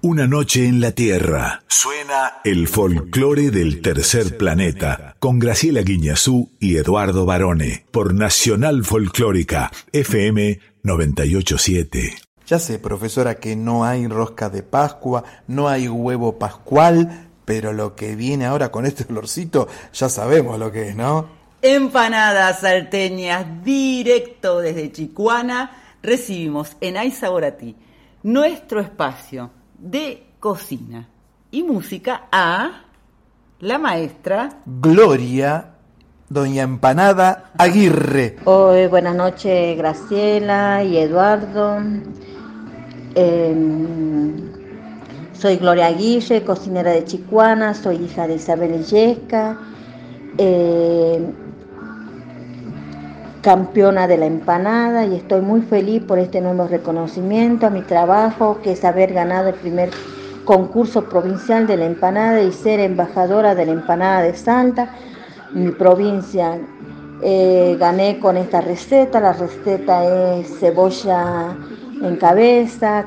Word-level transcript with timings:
Una 0.00 0.28
noche 0.28 0.64
en 0.64 0.80
la 0.80 0.92
Tierra. 0.92 1.64
Suena 1.66 2.34
el 2.44 2.68
folclore 2.68 3.50
del 3.50 3.82
tercer 3.82 4.36
planeta 4.36 5.16
con 5.18 5.40
Graciela 5.40 5.82
Guiñazú 5.82 6.52
y 6.60 6.76
Eduardo 6.76 7.26
Barone 7.26 7.84
por 7.90 8.14
Nacional 8.14 8.84
Folclórica 8.84 9.72
FM 9.90 10.60
987. 10.84 12.14
Ya 12.46 12.60
sé, 12.60 12.78
profesora, 12.78 13.40
que 13.40 13.56
no 13.56 13.84
hay 13.84 14.06
rosca 14.06 14.48
de 14.50 14.62
Pascua, 14.62 15.24
no 15.48 15.66
hay 15.66 15.88
huevo 15.88 16.38
pascual, 16.38 17.30
pero 17.44 17.72
lo 17.72 17.96
que 17.96 18.14
viene 18.14 18.46
ahora 18.46 18.70
con 18.70 18.86
este 18.86 19.04
olorcito 19.10 19.66
ya 19.92 20.08
sabemos 20.08 20.60
lo 20.60 20.70
que 20.70 20.90
es, 20.90 20.96
¿no? 20.96 21.28
Empanadas 21.60 22.60
salteñas 22.60 23.64
directo 23.64 24.60
desde 24.60 24.92
Chicuana. 24.92 25.96
Recibimos 26.04 26.76
en 26.80 26.98
Aizaborati 26.98 27.74
nuestro 28.22 28.80
espacio 28.80 29.57
de 29.78 30.26
cocina 30.40 31.08
y 31.50 31.62
música 31.62 32.28
a 32.30 32.82
la 33.60 33.78
maestra 33.78 34.60
Gloria 34.66 35.74
Doña 36.28 36.62
Empanada 36.62 37.52
Aguirre. 37.56 38.36
Hoy, 38.44 38.86
buenas 38.86 39.16
noches, 39.16 39.78
Graciela 39.78 40.84
y 40.84 40.98
Eduardo. 40.98 41.78
Em, 43.14 44.52
soy 45.32 45.56
Gloria 45.56 45.86
Aguirre, 45.86 46.44
cocinera 46.44 46.90
de 46.90 47.04
Chicuana, 47.04 47.72
soy 47.72 47.96
hija 48.04 48.26
de 48.26 48.34
Isabel 48.34 48.74
Illesca, 48.74 49.58
em, 50.36 51.32
campeona 53.42 54.06
de 54.06 54.18
la 54.18 54.26
empanada 54.26 55.04
y 55.06 55.14
estoy 55.14 55.40
muy 55.40 55.62
feliz 55.62 56.02
por 56.02 56.18
este 56.18 56.40
nuevo 56.40 56.66
reconocimiento 56.66 57.66
a 57.66 57.70
mi 57.70 57.82
trabajo, 57.82 58.58
que 58.62 58.72
es 58.72 58.84
haber 58.84 59.12
ganado 59.12 59.48
el 59.48 59.54
primer 59.54 59.90
concurso 60.44 61.04
provincial 61.04 61.66
de 61.66 61.76
la 61.76 61.86
empanada 61.86 62.40
y 62.42 62.52
ser 62.52 62.80
embajadora 62.80 63.54
de 63.54 63.66
la 63.66 63.72
empanada 63.72 64.22
de 64.22 64.34
Salta, 64.34 64.94
mi 65.52 65.70
provincia. 65.70 66.58
Eh, 67.20 67.76
gané 67.78 68.20
con 68.20 68.36
esta 68.36 68.60
receta, 68.60 69.20
la 69.20 69.32
receta 69.32 70.36
es 70.36 70.58
cebolla 70.60 71.56
en 72.00 72.16
cabeza, 72.16 73.06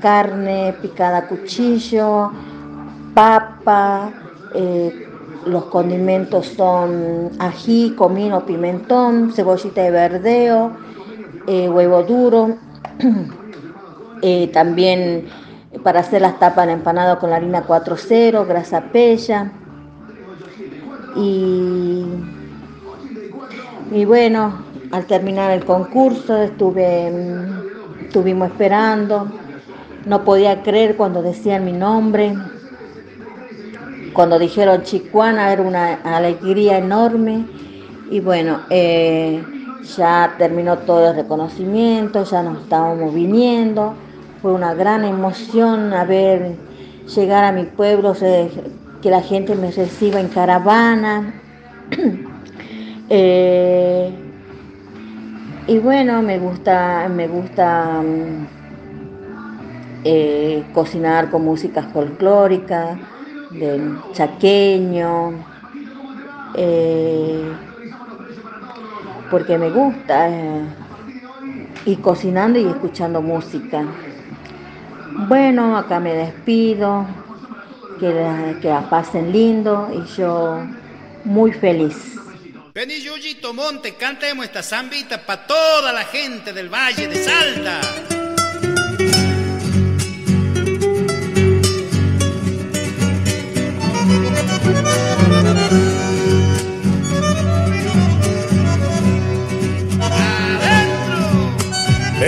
carne 0.00 0.74
picada 0.80 1.18
a 1.18 1.28
cuchillo, 1.28 2.32
papa, 3.14 4.10
eh, 4.54 5.07
los 5.48 5.64
condimentos 5.64 6.46
son 6.46 7.30
ají, 7.38 7.94
comino, 7.96 8.44
pimentón, 8.44 9.32
cebollita 9.32 9.82
de 9.82 9.90
verdeo, 9.90 10.72
eh, 11.46 11.68
huevo 11.68 12.02
duro. 12.02 12.56
también 14.52 15.26
para 15.82 16.00
hacer 16.00 16.22
las 16.22 16.38
tapas 16.38 16.66
de 16.66 16.72
empanado 16.72 17.18
con 17.18 17.30
la 17.30 17.36
harina 17.36 17.66
4.0, 17.66 18.46
grasa 18.46 18.80
pella. 18.92 19.52
Y, 21.16 22.04
y 23.92 24.04
bueno, 24.04 24.64
al 24.90 25.06
terminar 25.06 25.50
el 25.50 25.64
concurso 25.64 26.36
estuve, 26.36 27.12
estuvimos 28.02 28.50
esperando, 28.50 29.28
no 30.06 30.24
podía 30.24 30.62
creer 30.62 30.96
cuando 30.96 31.22
decían 31.22 31.64
mi 31.64 31.72
nombre, 31.72 32.34
cuando 34.12 34.38
dijeron 34.38 34.82
Chicuana 34.82 35.52
era 35.52 35.62
una 35.62 35.94
alegría 36.04 36.78
enorme. 36.78 37.46
Y 38.10 38.20
bueno, 38.20 38.60
eh, 38.70 39.42
ya 39.96 40.34
terminó 40.38 40.78
todo 40.78 41.10
el 41.10 41.16
reconocimiento, 41.16 42.24
ya 42.24 42.42
nos 42.42 42.62
estábamos 42.62 43.14
viniendo. 43.14 43.94
Fue 44.40 44.52
una 44.52 44.74
gran 44.74 45.04
emoción 45.04 45.92
haber 45.92 46.56
llegar 47.14 47.44
a 47.44 47.52
mi 47.52 47.64
pueblo, 47.64 48.14
que 48.14 49.10
la 49.10 49.20
gente 49.22 49.54
me 49.54 49.70
reciba 49.70 50.20
en 50.20 50.28
caravana. 50.28 51.34
Eh, 53.10 54.12
y 55.66 55.78
bueno, 55.78 56.20
me 56.20 56.38
gusta, 56.38 57.08
me 57.08 57.26
gusta 57.26 58.02
mm, 58.02 58.46
eh, 60.04 60.64
cocinar 60.74 61.30
con 61.30 61.44
música 61.44 61.82
folclórica, 61.84 62.98
del 63.50 63.98
chaqueño, 64.12 65.44
eh, 66.54 67.52
porque 69.30 69.58
me 69.58 69.70
gusta, 69.70 70.28
y 71.84 71.96
cocinando 71.96 72.58
y 72.58 72.66
escuchando 72.66 73.22
música. 73.22 73.84
Bueno, 75.28 75.76
acá 75.76 76.00
me 76.00 76.14
despido, 76.14 77.06
que 77.98 78.12
la, 78.12 78.58
que 78.60 78.74
pasen 78.88 79.32
lindo 79.32 79.88
y 79.92 80.16
yo 80.16 80.60
muy 81.24 81.52
feliz. 81.52 82.16
Vení, 82.74 83.00
Yuyito 83.00 83.52
Monte, 83.52 83.94
cantemos 83.94 84.44
esta 84.44 84.62
zambita 84.62 85.18
para 85.26 85.46
toda 85.46 85.92
la 85.92 86.04
gente 86.04 86.52
del 86.52 86.68
Valle 86.68 87.08
de 87.08 87.24
Salta. 87.24 87.80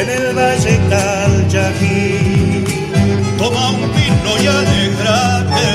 En 0.00 0.08
el 0.08 0.34
Valle 0.34 0.80
Calchaquí 0.88 2.64
toma 3.36 3.70
un 3.72 3.80
vino 3.92 4.30
y 4.42 4.46
alegrate. 4.46 5.66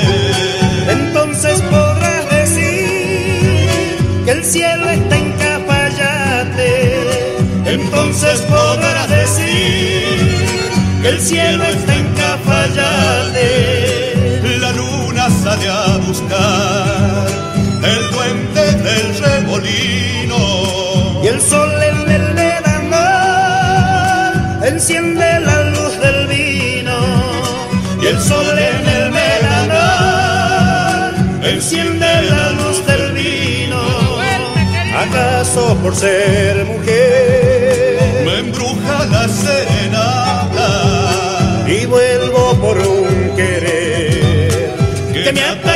Entonces 0.90 1.62
podrás 1.62 2.28
decir 2.30 3.98
que 4.24 4.32
el 4.32 4.44
cielo 4.44 4.90
está 4.90 5.16
en 5.16 5.32
Capayate. 5.32 6.96
Entonces 7.66 8.40
podrás 8.42 9.08
decir 9.08 10.38
que 11.02 11.08
el 11.08 11.20
cielo 11.20 11.62
está 11.62 11.94
en 11.94 12.05
¿Acaso 35.66 35.82
por 35.82 35.96
ser 35.96 36.64
mujer. 36.64 37.98
Me 38.24 38.38
embruja 38.38 39.04
la 39.06 39.26
serenata. 39.28 40.68
Y 41.66 41.86
vuelvo 41.86 42.54
por 42.60 42.78
un 42.78 43.34
querer. 43.34 44.70
Que 45.12 45.32
me 45.32 45.42
ata 45.42 45.75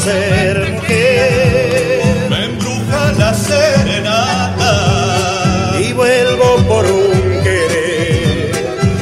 ser. 0.00 0.56
Me 2.30 2.44
embruja 2.46 3.12
la 3.18 3.34
serenata 3.34 4.74
y 5.80 5.92
vuelvo 5.92 6.56
por 6.68 6.84
un 6.86 7.42
querer 7.42 8.50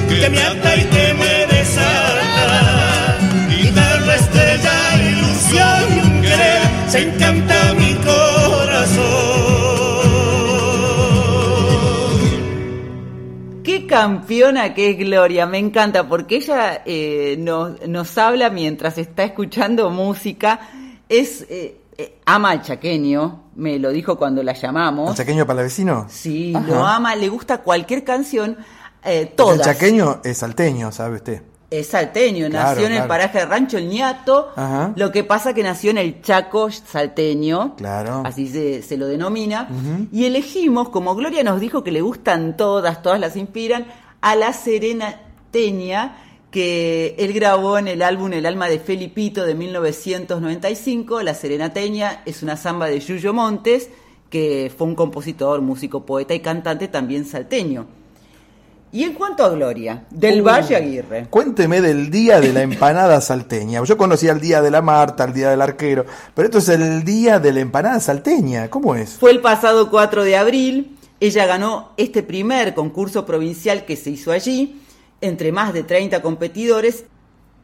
que, 0.09 0.29
me 0.31 0.43
ata 0.43 0.77
y 0.77 0.85
que 0.85 1.15
me 1.15 1.47
desata. 1.55 3.17
Y 3.61 3.69
tal 3.69 4.07
de 4.07 4.15
estrella 4.17 4.77
ilusión 5.11 5.85
y 5.95 5.99
un 6.01 6.23
querer 6.23 6.63
se 6.89 6.99
encanta 7.09 7.75
mi 7.75 7.95
corazón. 7.95 9.19
Qué 13.63 13.87
campeona 13.87 14.75
que 14.75 14.91
es 14.91 14.99
Gloria, 14.99 15.47
me 15.47 15.59
encanta 15.59 16.09
porque 16.09 16.37
ella 16.37 16.83
eh, 16.85 17.37
nos, 17.39 17.87
nos 17.87 18.19
habla 18.19 18.51
mientras 18.51 18.99
está 18.99 19.23
escuchando 19.25 19.91
música 19.91 20.59
es 21.09 21.43
eh, 21.49 21.81
eh, 21.97 22.19
ama 22.27 22.51
al 22.51 22.63
chaqueño, 22.63 23.45
me 23.57 23.79
lo 23.79 23.91
dijo 23.91 24.17
cuando 24.19 24.43
la 24.43 24.53
llamamos. 24.53 25.11
¿El 25.11 25.17
chaqueño 25.17 25.47
para 25.47 25.63
vecino? 25.63 26.07
Sí, 26.09 26.53
Ajá. 26.55 26.67
lo 26.67 26.87
ama, 26.87 27.17
le 27.17 27.29
gusta 27.29 27.59
cualquier 27.59 28.05
canción, 28.05 28.57
eh, 29.05 29.27
todas. 29.35 29.59
El 29.59 29.65
chaqueño 29.65 30.21
es 30.25 30.39
salteño, 30.39 30.93
¿sabe 30.93 31.17
usted? 31.17 31.43
Es 31.71 31.89
salteño, 31.89 32.49
Claro, 32.49 32.71
nació 32.71 32.87
en 32.87 33.03
el 33.03 33.07
paraje 33.07 33.39
de 33.41 33.45
Rancho 33.47 33.77
El 33.77 33.89
Ñato, 33.91 34.53
Ajá. 34.57 34.93
lo 34.97 35.13
que 35.13 35.23
pasa 35.23 35.53
que 35.53 35.63
nació 35.63 35.91
en 35.91 35.99
el 35.99 36.23
Chaco 36.23 36.71
salteño, 36.71 37.77
Claro. 37.77 38.23
así 38.25 38.49
se, 38.49 38.83
se 38.83 38.97
lo 38.97 39.07
denomina, 39.07 39.69
y 40.11 40.25
elegimos, 40.25 40.89
como 40.89 41.15
Gloria 41.15 41.43
nos 41.43 41.61
dijo 41.61 41.85
que 41.85 41.93
le 41.93 42.01
gustan 42.01 42.57
todas, 42.57 43.03
todas 43.03 43.21
las 43.21 43.37
inspiran, 43.37 43.87
a 44.23 44.35
la 44.35 44.53
Serena 44.55 45.21
Teña, 45.51 46.17
que 46.51 47.15
él 47.19 47.33
grabó 47.33 47.79
en 47.79 47.89
el 47.89 48.03
álbum 48.03 48.33
El 48.33 48.47
alma 48.47 48.69
de 48.69 48.79
Felipito 48.79 49.45
de 49.45 49.55
1995, 49.55 51.23
La 51.23 51.35
Serena 51.35 51.73
Teña 51.73 52.23
es 52.25 52.43
una 52.43 52.57
samba 52.57 52.87
de 52.87 53.01
Yuyo 53.01 53.35
Montes, 53.35 53.91
que 54.31 54.73
fue 54.77 54.87
un 54.87 54.95
compositor, 54.95 55.61
músico, 55.61 56.05
poeta 56.05 56.35
y 56.35 56.41
cantante 56.41 56.89
también 56.89 57.25
salteño. 57.25 57.87
Y 58.91 59.05
en 59.05 59.13
cuanto 59.13 59.45
a 59.45 59.51
Gloria, 59.51 60.07
del 60.11 60.41
Uh, 60.41 60.45
Valle 60.45 60.77
Aguirre. 60.77 61.27
Cuénteme 61.29 61.83
del 61.83 62.11
día 62.11 62.41
de 62.41 62.55
la 62.55 62.63
empanada 62.63 63.21
salteña. 63.21 63.85
Yo 63.85 63.99
conocía 63.99 64.33
el 64.33 64.41
día 64.41 64.63
de 64.63 64.71
la 64.71 64.81
Marta, 64.81 65.25
el 65.25 65.35
día 65.35 65.51
del 65.51 65.61
arquero, 65.61 66.07
pero 66.35 66.47
esto 66.47 66.59
es 66.59 66.71
el 66.71 67.05
día 67.05 67.39
de 67.39 67.53
la 67.53 67.61
empanada 67.61 68.01
salteña. 68.01 68.71
¿Cómo 68.71 68.95
es? 68.95 69.11
Fue 69.11 69.31
el 69.31 69.41
pasado 69.41 69.91
4 69.91 70.25
de 70.25 70.37
abril. 70.37 70.97
Ella 71.21 71.45
ganó 71.45 71.93
este 71.99 72.23
primer 72.23 72.75
concurso 72.75 73.27
provincial 73.27 73.85
que 73.85 73.97
se 73.97 74.11
hizo 74.11 74.33
allí, 74.33 74.81
entre 75.21 75.53
más 75.53 75.73
de 75.73 75.83
30 75.83 76.23
competidores, 76.23 77.05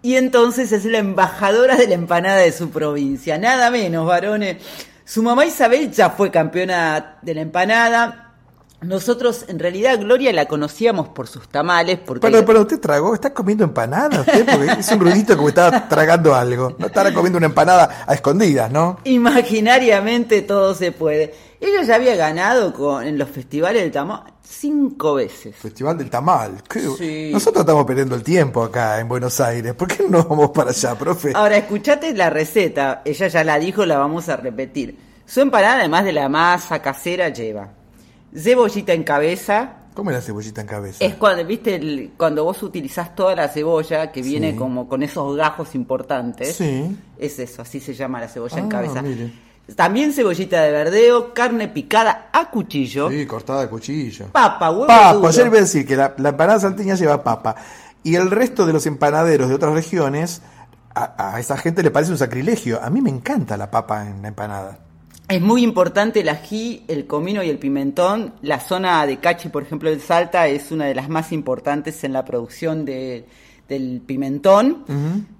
y 0.04 0.16
entonces 0.16 0.70
es 0.72 0.84
la 0.84 0.98
embajadora 0.98 1.76
de 1.76 1.88
la 1.88 1.94
empanada 1.94 2.36
de 2.36 2.52
su 2.52 2.68
provincia. 2.68 3.38
Nada 3.38 3.70
menos, 3.70 4.06
varones. 4.06 4.58
Su 5.06 5.22
mamá 5.22 5.46
Isabel 5.46 5.90
ya 5.90 6.10
fue 6.10 6.30
campeona 6.30 7.16
de 7.22 7.34
la 7.34 7.40
empanada. 7.40 8.34
Nosotros, 8.82 9.46
en 9.48 9.58
realidad, 9.58 9.98
Gloria 9.98 10.30
la 10.34 10.44
conocíamos 10.44 11.08
por 11.08 11.26
sus 11.26 11.48
tamales, 11.48 12.00
porque 12.04 12.26
Pero, 12.26 12.44
pero 12.44 12.60
usted 12.60 12.78
tragó, 12.80 13.14
está 13.14 13.32
comiendo 13.32 13.64
empanada 13.64 14.20
usted, 14.20 14.44
porque 14.44 14.80
es 14.80 14.92
un 14.92 15.00
ruidito 15.00 15.36
como 15.36 15.48
estaba 15.48 15.88
tragando 15.88 16.34
algo. 16.34 16.76
No 16.78 16.88
estará 16.88 17.14
comiendo 17.14 17.38
una 17.38 17.46
empanada 17.46 18.04
a 18.06 18.12
escondidas, 18.12 18.70
¿no? 18.70 18.98
imaginariamente 19.04 20.42
todo 20.42 20.74
se 20.74 20.92
puede. 20.92 21.32
Ella 21.62 21.82
ya 21.82 21.94
había 21.94 22.14
ganado 22.14 22.74
con, 22.74 23.06
en 23.06 23.16
los 23.16 23.30
festivales 23.30 23.82
del 23.82 23.90
tamal 23.90 24.33
cinco 24.46 25.14
veces. 25.14 25.56
Festival 25.56 25.96
del 25.98 26.10
Tamal. 26.10 26.62
Sí. 26.98 27.30
Nosotros 27.32 27.62
estamos 27.62 27.84
perdiendo 27.84 28.14
el 28.14 28.22
tiempo 28.22 28.62
acá 28.62 29.00
en 29.00 29.08
Buenos 29.08 29.40
Aires. 29.40 29.74
¿Por 29.74 29.88
qué 29.88 30.04
no 30.08 30.22
vamos 30.24 30.50
para 30.50 30.70
allá, 30.70 30.94
profe? 30.96 31.32
Ahora, 31.34 31.56
escuchate 31.56 32.14
la 32.14 32.30
receta. 32.30 33.02
Ella 33.04 33.28
ya 33.28 33.44
la 33.44 33.58
dijo, 33.58 33.84
la 33.86 33.98
vamos 33.98 34.28
a 34.28 34.36
repetir. 34.36 34.96
Su 35.26 35.40
empanada, 35.40 35.78
además 35.80 36.04
de 36.04 36.12
la 36.12 36.28
masa 36.28 36.80
casera, 36.82 37.30
lleva 37.30 37.70
cebollita 38.36 38.92
en 38.92 39.04
cabeza. 39.04 39.76
¿Cómo 39.94 40.10
es 40.10 40.16
la 40.16 40.22
cebollita 40.22 40.60
en 40.60 40.66
cabeza? 40.66 41.04
Es 41.04 41.14
cuando, 41.14 41.44
viste, 41.46 41.76
el- 41.76 42.12
cuando 42.16 42.42
vos 42.44 42.60
utilizás 42.64 43.14
toda 43.14 43.34
la 43.36 43.48
cebolla, 43.48 44.10
que 44.10 44.22
viene 44.22 44.50
Sí. 44.50 44.56
como 44.58 44.88
con 44.88 45.02
esos 45.04 45.36
gajos 45.36 45.74
importantes. 45.76 46.56
Sí. 46.56 46.96
Es 47.16 47.38
eso, 47.38 47.62
así 47.62 47.78
se 47.80 47.94
llama 47.94 48.20
la 48.20 48.28
cebolla 48.28 48.58
en 48.58 48.66
Ah, 48.66 48.68
cabeza. 48.68 49.02
mire. 49.02 49.32
También 49.76 50.12
cebollita 50.12 50.62
de 50.62 50.70
verdeo, 50.72 51.32
carne 51.32 51.68
picada 51.68 52.28
a 52.32 52.50
cuchillo, 52.50 53.10
Sí, 53.10 53.24
cortada 53.26 53.62
de 53.62 53.68
cuchillo. 53.68 54.26
papa, 54.32 54.70
huevo 54.70 54.86
Papa, 54.86 55.12
duro. 55.14 55.28
ayer 55.28 55.46
iba 55.46 55.56
a 55.56 55.60
decir 55.62 55.86
que 55.86 55.96
la, 55.96 56.14
la 56.18 56.28
empanada 56.30 56.60
salteña 56.60 56.94
lleva 56.96 57.22
papa. 57.24 57.56
Y 58.02 58.14
el 58.16 58.30
resto 58.30 58.66
de 58.66 58.74
los 58.74 58.84
empanaderos 58.86 59.48
de 59.48 59.54
otras 59.54 59.72
regiones, 59.72 60.42
a, 60.94 61.34
a 61.34 61.40
esa 61.40 61.56
gente 61.56 61.82
le 61.82 61.90
parece 61.90 62.12
un 62.12 62.18
sacrilegio. 62.18 62.78
A 62.82 62.90
mí 62.90 63.00
me 63.00 63.08
encanta 63.10 63.56
la 63.56 63.70
papa 63.70 64.06
en 64.06 64.20
la 64.20 64.28
empanada. 64.28 64.78
Es 65.26 65.40
muy 65.40 65.62
importante 65.62 66.20
el 66.20 66.28
ají, 66.28 66.84
el 66.86 67.06
comino 67.06 67.42
y 67.42 67.48
el 67.48 67.58
pimentón. 67.58 68.34
La 68.42 68.60
zona 68.60 69.06
de 69.06 69.16
Cachi, 69.16 69.48
por 69.48 69.62
ejemplo, 69.62 69.88
el 69.88 70.02
Salta, 70.02 70.46
es 70.46 70.70
una 70.70 70.84
de 70.84 70.94
las 70.94 71.08
más 71.08 71.32
importantes 71.32 72.04
en 72.04 72.12
la 72.12 72.26
producción 72.26 72.84
de- 72.84 73.26
del 73.66 74.02
pimentón. 74.06 74.84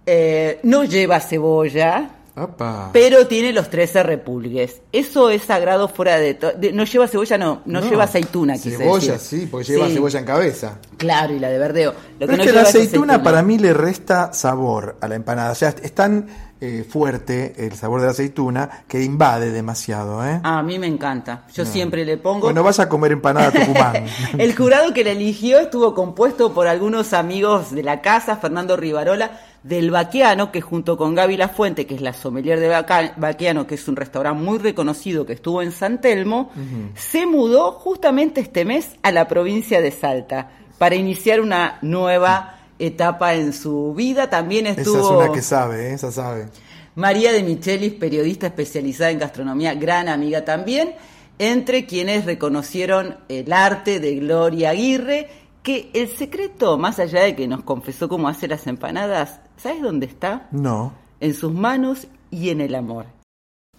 Eh, 0.07 0.61
no 0.63 0.85
lleva 0.85 1.21
cebolla, 1.21 2.09
Opa. 2.37 2.91
pero 2.93 3.27
tiene 3.29 3.53
los 3.53 3.71
13 3.71 4.03
repulgues. 4.03 4.81
Eso 4.91 5.31
es 5.31 5.43
sagrado 5.43 5.87
fuera 5.89 6.19
de 6.19 6.35
todo. 6.35 6.53
No 6.73 6.85
lleva 6.85 7.07
cebolla, 7.07 7.39
no, 7.39 7.63
no, 7.65 7.81
lleva 7.81 8.05
aceituna, 8.05 8.59
Cebolla, 8.59 9.13
decir. 9.13 9.41
sí, 9.41 9.47
porque 9.51 9.69
lleva 9.73 9.87
Sí, 9.89 9.95
cebolla 9.95 10.19
en 10.19 10.25
cabeza. 10.25 10.79
Claro, 10.97 11.33
y 11.35 11.39
la 11.39 11.49
de 11.51 11.59
verdeo. 11.59 11.93
Lo 12.19 12.27
Pero 12.27 12.37
no 12.37 12.43
es 12.43 12.49
que 12.49 12.55
la 12.55 12.63
aceituna 12.63 13.23
para 13.23 13.43
mí 13.43 13.59
le 13.59 13.73
resta 13.73 14.33
sabor 14.33 14.97
a 15.01 15.07
la 15.09 15.15
empanada. 15.15 15.53
O 15.53 15.55
sea, 15.55 15.75
es 15.81 15.93
tan 15.93 16.27
eh, 16.67 16.85
fuerte 16.85 17.55
el 17.67 17.73
sabor 17.75 18.01
de 18.01 18.07
la 18.07 18.13
aceituna 18.13 18.85
que 18.89 19.03
invade 19.03 19.51
demasiado, 19.53 20.25
¿eh? 20.27 20.41
A 20.43 20.63
mí 20.63 20.79
me 20.79 20.87
encanta. 20.87 21.45
Yo 21.53 21.65
siempre 21.65 22.05
le 22.05 22.17
pongo. 22.17 22.41
Bueno, 22.47 22.63
vas 22.63 22.79
a 22.81 22.89
comer 22.89 23.13
empanada 23.13 23.51
Tucumán. 23.51 24.07
El 24.39 24.55
jurado 24.57 24.93
que 24.95 25.05
la 25.05 25.11
eligió 25.11 25.59
estuvo 25.61 25.95
compuesto 25.95 26.53
por 26.55 26.67
algunos 26.67 27.13
amigos 27.13 27.71
de 27.73 27.83
la 27.83 28.01
casa, 28.01 28.37
Fernando 28.37 28.77
Rivarola, 28.77 29.41
del 29.63 29.91
Baquiano, 29.91 30.53
que 30.53 30.61
junto 30.61 30.97
con 30.97 31.15
Gaby 31.15 31.37
Lafuente, 31.37 31.87
que 31.87 31.95
es 31.95 32.01
la 32.01 32.13
sommelier 32.13 32.61
de 32.61 32.69
Baca- 32.69 33.15
Baquiano, 33.17 33.67
que 33.67 33.77
es 33.77 33.89
un 33.89 33.97
restaurante 33.97 34.43
muy 34.43 34.59
reconocido 34.59 35.25
que 35.25 35.33
estuvo 35.35 35.63
en 35.63 35.73
San 35.73 36.01
Telmo, 36.01 36.51
se 36.95 37.27
mudó 37.27 37.73
justamente 37.73 38.41
este 38.41 38.65
mes 38.65 38.91
a 39.03 39.11
la 39.11 39.27
provincia 39.29 39.81
de 39.81 39.91
Salta 39.91 40.51
para 40.79 40.97
iniciar 40.97 41.41
una 41.41 41.79
nueva 41.83 42.54
etapa 42.79 43.35
en 43.35 43.53
su 43.53 43.95
vida. 43.95 44.31
También 44.31 44.67
Esa 44.67 44.81
es 44.81 44.87
estuvo 44.87 45.19
una 45.19 45.33
que 45.33 45.43
sabe, 45.43 45.91
¿eh? 45.91 45.95
esa 45.95 46.11
sabe. 46.13 46.49
María 46.97 47.33
de 47.33 47.43
Michelis, 47.43 47.95
periodista 47.95 48.47
especializada 48.47 49.11
en 49.11 49.19
gastronomía, 49.19 49.75
gran 49.75 50.09
amiga 50.09 50.45
también, 50.45 50.95
entre 51.39 51.87
quienes 51.87 52.25
reconocieron 52.25 53.17
el 53.29 53.53
arte 53.53 53.99
de 53.99 54.17
Gloria 54.17 54.71
Aguirre, 54.71 55.29
que 55.63 55.91
el 55.95 56.09
secreto, 56.09 56.79
más 56.79 56.99
allá 56.99 57.23
de 57.23 57.35
que 57.35 57.49
nos 57.49 57.65
confesó 57.65 58.09
cómo 58.09 58.29
hace 58.29 58.47
las 58.47 58.67
empanadas, 58.67 59.41
¿sabes 59.57 59.83
dónde 59.83 60.07
está? 60.07 60.47
No. 60.53 60.93
En 61.21 61.35
sus 61.35 61.53
manos 61.53 62.07
y 62.31 62.51
en 62.51 62.61
el 62.61 62.75
amor. 62.75 63.07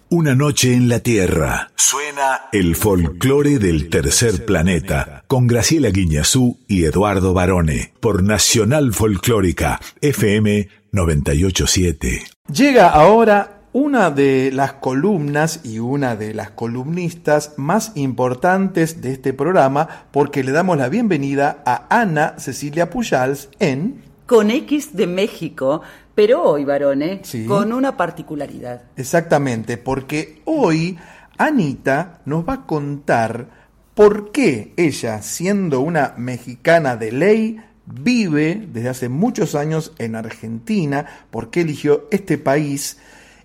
Una 0.08 0.36
noche 0.36 0.72
en 0.72 0.88
la 0.88 1.00
Tierra. 1.00 1.72
Suena 1.74 2.42
el 2.52 2.76
folclore 2.76 3.58
del 3.58 3.90
tercer 3.90 4.44
planeta 4.44 5.24
con 5.26 5.48
Graciela 5.48 5.90
Guiñazú 5.90 6.60
y 6.68 6.84
Eduardo 6.84 7.34
Barone 7.34 7.92
por 7.98 8.22
Nacional 8.22 8.94
Folclórica 8.94 9.80
FM 10.00 10.68
987. 10.92 12.22
Llega 12.52 12.88
ahora 12.90 13.62
una 13.72 14.12
de 14.12 14.52
las 14.52 14.74
columnas 14.74 15.62
y 15.64 15.80
una 15.80 16.14
de 16.14 16.34
las 16.34 16.50
columnistas 16.50 17.54
más 17.56 17.90
importantes 17.96 19.02
de 19.02 19.10
este 19.10 19.32
programa 19.32 20.06
porque 20.12 20.44
le 20.44 20.52
damos 20.52 20.78
la 20.78 20.88
bienvenida 20.88 21.64
a 21.66 21.84
Ana 21.90 22.34
Cecilia 22.38 22.90
Pujals 22.90 23.48
en... 23.58 24.06
Con 24.26 24.50
X 24.50 24.94
de 24.96 25.06
México, 25.06 25.82
pero 26.14 26.42
hoy, 26.42 26.64
varones, 26.64 27.26
Sí. 27.28 27.46
con 27.46 27.72
una 27.72 27.96
particularidad. 27.96 28.82
Exactamente, 28.96 29.76
porque 29.78 30.42
hoy 30.44 30.98
Anita 31.38 32.20
nos 32.24 32.46
va 32.48 32.54
a 32.54 32.66
contar 32.66 33.46
por 33.94 34.32
qué 34.32 34.72
ella, 34.76 35.22
siendo 35.22 35.80
una 35.80 36.14
mexicana 36.16 36.96
de 36.96 37.12
ley, 37.12 37.60
vive 37.86 38.66
desde 38.72 38.88
hace 38.88 39.08
muchos 39.08 39.54
años 39.54 39.92
en 39.98 40.16
Argentina, 40.16 41.06
por 41.30 41.50
qué 41.50 41.60
eligió 41.60 42.08
este 42.10 42.36
país 42.36 42.98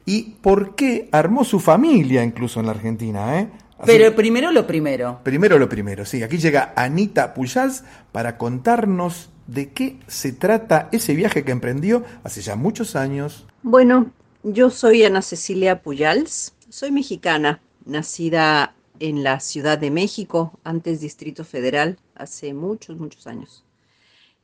y 0.06 0.36
por 0.42 0.76
qué 0.76 1.10
armó 1.12 1.44
su 1.44 1.60
familia 1.60 2.24
incluso 2.24 2.60
en 2.60 2.66
la 2.66 2.72
Argentina. 2.72 3.40
¿eh? 3.40 3.50
Así- 3.78 3.88
Pero 3.92 4.16
primero 4.16 4.52
lo 4.52 4.66
primero. 4.66 5.20
Primero 5.24 5.58
lo 5.60 5.68
primero, 5.70 6.06
sí. 6.06 6.24
Aquí 6.24 6.38
llega 6.38 6.74
Anita 6.76 7.34
Pujals 7.34 7.84
para 8.12 8.38
contarnos 8.38 9.30
de 9.52 9.70
qué 9.74 9.98
se 10.08 10.32
trata 10.32 10.88
ese 10.94 11.14
viaje 11.14 11.44
que 11.44 11.52
emprendió 11.52 12.06
hace 12.24 12.42
ya 12.42 12.56
muchos 12.56 12.96
años. 12.96 13.46
Bueno, 13.64 14.12
yo 14.44 14.70
soy 14.70 15.04
Ana 15.04 15.22
Cecilia 15.22 15.82
Puyals, 15.82 16.54
soy 16.70 16.92
mexicana, 16.92 17.62
nacida 17.86 18.76
en 19.00 19.24
la 19.24 19.42
Ciudad 19.42 19.78
de 19.78 19.92
México, 19.92 20.58
antes 20.64 21.02
Distrito 21.02 21.44
Federal, 21.44 22.00
hace 22.16 22.54
muchos, 22.54 22.98
muchos 22.98 23.28
años. 23.28 23.66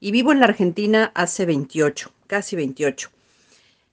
Y 0.02 0.12
vivo 0.12 0.34
en 0.34 0.42
la 0.42 0.48
Argentina 0.48 1.12
hace 1.16 1.46
28, 1.46 2.12
casi 2.28 2.58
28. 2.58 3.10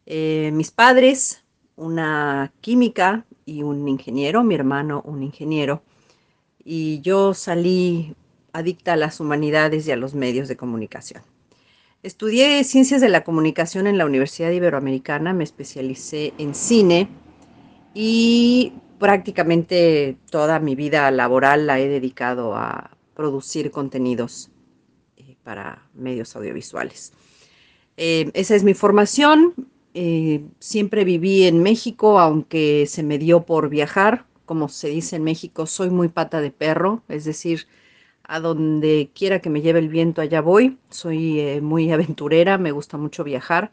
Eh, 0.06 0.50
mis 0.52 0.72
padres, 0.72 1.42
una 1.76 2.52
química 2.60 3.24
y 3.46 3.62
un 3.62 3.86
ingeniero, 3.86 4.42
mi 4.42 4.56
hermano 4.56 5.02
un 5.06 5.22
ingeniero, 5.22 5.82
y 6.64 7.00
yo 7.02 7.34
salí 7.34 8.16
adicta 8.54 8.94
a 8.94 8.96
las 8.96 9.20
humanidades 9.20 9.86
y 9.86 9.90
a 9.92 9.96
los 9.96 10.14
medios 10.14 10.48
de 10.48 10.56
comunicación. 10.56 11.22
Estudié 12.02 12.62
ciencias 12.64 13.00
de 13.00 13.08
la 13.08 13.24
comunicación 13.24 13.86
en 13.86 13.98
la 13.98 14.06
Universidad 14.06 14.50
Iberoamericana, 14.50 15.34
me 15.34 15.44
especialicé 15.44 16.32
en 16.38 16.54
cine 16.54 17.08
y 17.94 18.72
prácticamente 18.98 20.16
toda 20.30 20.60
mi 20.60 20.74
vida 20.74 21.10
laboral 21.10 21.66
la 21.66 21.80
he 21.80 21.88
dedicado 21.88 22.54
a 22.54 22.96
producir 23.14 23.70
contenidos 23.70 24.50
eh, 25.16 25.36
para 25.42 25.88
medios 25.94 26.36
audiovisuales. 26.36 27.12
Eh, 27.96 28.30
esa 28.34 28.54
es 28.54 28.64
mi 28.64 28.74
formación. 28.74 29.54
Eh, 29.94 30.44
siempre 30.58 31.04
viví 31.04 31.44
en 31.44 31.62
México, 31.62 32.18
aunque 32.18 32.86
se 32.86 33.02
me 33.02 33.18
dio 33.18 33.44
por 33.46 33.68
viajar. 33.68 34.26
Como 34.46 34.68
se 34.68 34.88
dice 34.88 35.16
en 35.16 35.24
México, 35.24 35.66
soy 35.66 35.90
muy 35.90 36.08
pata 36.08 36.40
de 36.40 36.50
perro, 36.50 37.02
es 37.08 37.24
decir, 37.24 37.66
a 38.24 38.40
donde 38.40 39.10
quiera 39.14 39.40
que 39.40 39.50
me 39.50 39.60
lleve 39.60 39.78
el 39.78 39.88
viento, 39.88 40.20
allá 40.20 40.40
voy. 40.40 40.78
Soy 40.90 41.40
eh, 41.40 41.60
muy 41.60 41.90
aventurera, 41.92 42.58
me 42.58 42.72
gusta 42.72 42.96
mucho 42.96 43.24
viajar. 43.24 43.70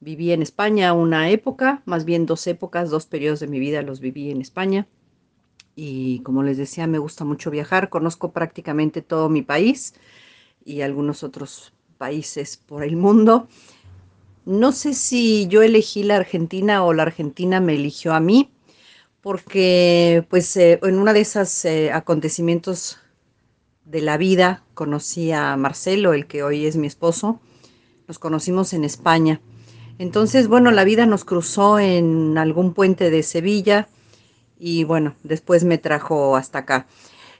Viví 0.00 0.32
en 0.32 0.42
España 0.42 0.92
una 0.92 1.30
época, 1.30 1.82
más 1.84 2.04
bien 2.04 2.26
dos 2.26 2.46
épocas, 2.46 2.90
dos 2.90 3.06
periodos 3.06 3.40
de 3.40 3.48
mi 3.48 3.58
vida 3.58 3.82
los 3.82 4.00
viví 4.00 4.30
en 4.30 4.40
España. 4.40 4.86
Y 5.74 6.20
como 6.20 6.42
les 6.42 6.56
decía, 6.56 6.86
me 6.86 6.98
gusta 6.98 7.24
mucho 7.24 7.50
viajar. 7.50 7.88
Conozco 7.88 8.32
prácticamente 8.32 9.02
todo 9.02 9.28
mi 9.28 9.42
país 9.42 9.94
y 10.64 10.82
algunos 10.82 11.22
otros 11.22 11.72
países 11.98 12.56
por 12.56 12.84
el 12.84 12.96
mundo. 12.96 13.48
No 14.44 14.72
sé 14.72 14.94
si 14.94 15.46
yo 15.48 15.62
elegí 15.62 16.02
la 16.02 16.16
Argentina 16.16 16.84
o 16.84 16.94
la 16.94 17.02
Argentina 17.02 17.60
me 17.60 17.74
eligió 17.74 18.14
a 18.14 18.20
mí, 18.20 18.50
porque 19.20 20.24
pues 20.30 20.56
eh, 20.56 20.80
en 20.82 20.98
uno 20.98 21.12
de 21.12 21.20
esos 21.20 21.64
eh, 21.64 21.92
acontecimientos 21.92 22.98
de 23.90 24.02
la 24.02 24.18
vida 24.18 24.62
conocí 24.74 25.32
a 25.32 25.56
Marcelo, 25.56 26.12
el 26.12 26.26
que 26.26 26.42
hoy 26.42 26.66
es 26.66 26.76
mi 26.76 26.86
esposo. 26.86 27.40
Nos 28.06 28.18
conocimos 28.18 28.72
en 28.72 28.84
España. 28.84 29.40
Entonces, 29.98 30.46
bueno, 30.46 30.70
la 30.70 30.84
vida 30.84 31.06
nos 31.06 31.24
cruzó 31.24 31.78
en 31.78 32.36
algún 32.38 32.74
puente 32.74 33.10
de 33.10 33.22
Sevilla 33.22 33.88
y 34.58 34.84
bueno, 34.84 35.14
después 35.22 35.64
me 35.64 35.78
trajo 35.78 36.36
hasta 36.36 36.60
acá. 36.60 36.86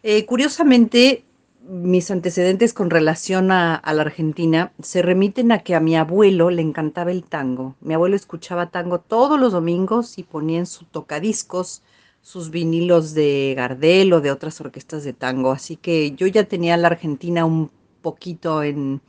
Eh, 0.02 0.24
curiosamente, 0.24 1.24
mis 1.68 2.10
antecedentes 2.10 2.72
con 2.72 2.88
relación 2.88 3.52
a, 3.52 3.82
la 3.84 4.02
Argentina 4.02 4.72
se 4.82 5.02
remiten 5.02 5.52
a 5.52 5.58
que 5.58 5.74
a 5.74 5.80
mi 5.80 5.96
abuelo 5.96 6.50
le 6.50 6.62
encantaba 6.62 7.10
el 7.10 7.24
tango. 7.24 7.76
Mi 7.80 7.92
abuelo 7.92 8.16
escuchaba 8.16 8.70
tango 8.70 9.00
todos 9.00 9.38
los 9.38 9.52
domingos 9.52 10.18
y 10.18 10.22
ponía 10.22 10.60
en 10.60 10.66
su 10.66 10.86
tocadiscos 10.86 11.82
sus 12.28 12.50
vinilos 12.50 13.14
de 13.14 13.54
Gardel 13.56 14.12
o 14.12 14.20
de 14.20 14.30
otras 14.30 14.60
orquestas 14.60 15.02
de 15.02 15.14
tango. 15.14 15.50
Así 15.50 15.76
que 15.76 16.10
yo 16.10 16.26
ya 16.26 16.44
tenía 16.44 16.76
la 16.76 16.88
Argentina 16.88 17.46
un 17.46 17.70
poquito 18.02 18.62
en, 18.62 19.00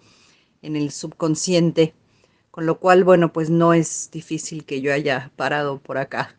en 0.61 0.77
el 0.77 0.89
subconsciente, 0.91 1.93
con 2.49 2.65
lo 2.65 2.79
cual, 2.79 3.03
bueno, 3.03 3.33
pues 3.33 3.49
no 3.49 3.73
es 3.73 4.09
difícil 4.09 4.63
que 4.63 4.79
yo 4.79 4.93
haya 4.93 5.31
parado 5.35 5.79
por 5.79 5.97
acá. 5.97 6.37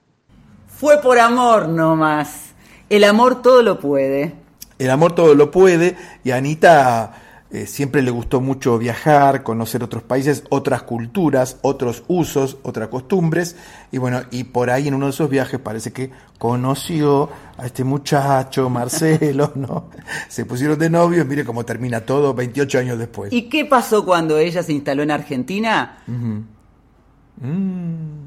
Fue 0.68 1.02
por 1.02 1.18
amor 1.18 1.68
no 1.68 1.96
más. 1.96 2.54
El 2.88 3.04
amor 3.04 3.42
todo 3.42 3.62
lo 3.62 3.78
puede. 3.78 4.32
El 4.78 4.88
amor 4.88 5.14
todo 5.14 5.34
lo 5.34 5.50
puede 5.50 5.98
y 6.24 6.30
a 6.30 6.36
Anita 6.36 7.29
eh, 7.52 7.66
siempre 7.66 8.00
le 8.00 8.12
gustó 8.12 8.40
mucho 8.40 8.78
viajar, 8.78 9.42
conocer 9.42 9.82
otros 9.82 10.04
países, 10.04 10.44
otras 10.50 10.84
culturas, 10.84 11.58
otros 11.62 12.04
usos, 12.06 12.58
otras 12.62 12.88
costumbres. 12.88 13.56
Y 13.90 13.98
bueno, 13.98 14.22
y 14.30 14.44
por 14.44 14.70
ahí 14.70 14.86
en 14.86 14.94
uno 14.94 15.06
de 15.06 15.10
esos 15.10 15.28
viajes 15.28 15.58
parece 15.58 15.92
que 15.92 16.10
conoció 16.38 17.28
a 17.58 17.66
este 17.66 17.82
muchacho, 17.82 18.70
Marcelo, 18.70 19.52
¿no? 19.56 19.90
Se 20.28 20.44
pusieron 20.44 20.78
de 20.78 20.90
novios, 20.90 21.26
mire 21.26 21.44
cómo 21.44 21.64
termina 21.64 22.02
todo 22.02 22.34
28 22.34 22.78
años 22.78 22.98
después. 22.98 23.32
¿Y 23.32 23.48
qué 23.48 23.64
pasó 23.64 24.04
cuando 24.04 24.38
ella 24.38 24.62
se 24.62 24.72
instaló 24.72 25.02
en 25.02 25.10
Argentina? 25.10 25.98
Mm. 26.06 26.40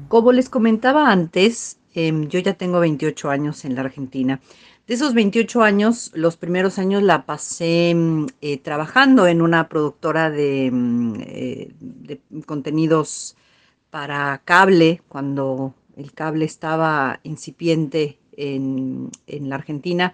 Como 0.08 0.32
les 0.32 0.50
comentaba 0.50 1.10
antes, 1.10 1.78
em, 1.94 2.28
yo 2.28 2.40
ya 2.40 2.54
tengo 2.54 2.78
28 2.80 3.30
años 3.30 3.64
en 3.64 3.74
la 3.74 3.80
Argentina. 3.80 4.40
De 4.86 4.92
esos 4.94 5.14
28 5.14 5.62
años, 5.62 6.10
los 6.14 6.36
primeros 6.36 6.78
años 6.78 7.02
la 7.02 7.24
pasé 7.24 7.94
mm, 7.94 8.26
eh, 8.42 8.58
trabajando 8.58 9.26
en 9.26 9.40
una 9.40 9.68
productora 9.68 10.30
de, 10.30 10.70
mm, 10.70 11.14
eh, 11.20 11.70
de, 11.80 12.20
contenidos 12.44 13.34
para 13.90 14.42
cable, 14.44 15.00
cuando 15.08 15.74
el 15.96 16.12
cable 16.12 16.44
estaba 16.44 17.20
incipiente 17.22 18.18
en, 18.36 19.10
en, 19.26 19.48
la 19.48 19.56
Argentina, 19.56 20.12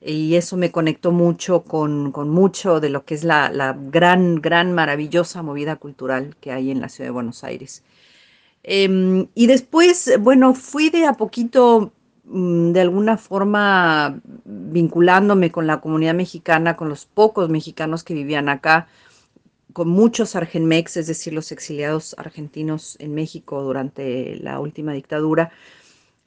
y 0.00 0.36
eso 0.36 0.56
me 0.56 0.70
conectó 0.70 1.10
mucho 1.12 1.62
con, 1.64 2.12
con 2.12 2.30
mucho 2.30 2.78
de 2.80 2.90
lo 2.90 3.04
que 3.04 3.14
es 3.14 3.24
la, 3.24 3.50
la, 3.50 3.76
gran, 3.76 4.36
gran, 4.40 4.72
maravillosa 4.72 5.42
movida 5.42 5.76
cultural 5.76 6.36
que 6.40 6.52
hay 6.52 6.70
en 6.70 6.80
la 6.80 6.88
ciudad 6.88 7.08
de 7.08 7.12
Buenos 7.12 7.42
Aires. 7.44 7.82
Eh, 8.64 9.26
y 9.34 9.46
después, 9.48 10.12
bueno, 10.20 10.54
fui 10.54 10.90
de 10.90 11.06
a 11.06 11.14
poquito 11.14 11.92
de 12.32 12.80
alguna 12.80 13.18
forma 13.18 14.20
vinculándome 14.44 15.52
con 15.52 15.66
la 15.66 15.80
comunidad 15.80 16.14
mexicana, 16.14 16.76
con 16.76 16.88
los 16.88 17.04
pocos 17.04 17.50
mexicanos 17.50 18.04
que 18.04 18.14
vivían 18.14 18.48
acá, 18.48 18.88
con 19.74 19.88
muchos 19.88 20.34
argenmex, 20.34 20.96
es 20.96 21.06
decir, 21.06 21.34
los 21.34 21.52
exiliados 21.52 22.14
argentinos 22.18 22.96
en 23.00 23.14
México 23.14 23.62
durante 23.62 24.36
la 24.36 24.60
última 24.60 24.92
dictadura. 24.92 25.52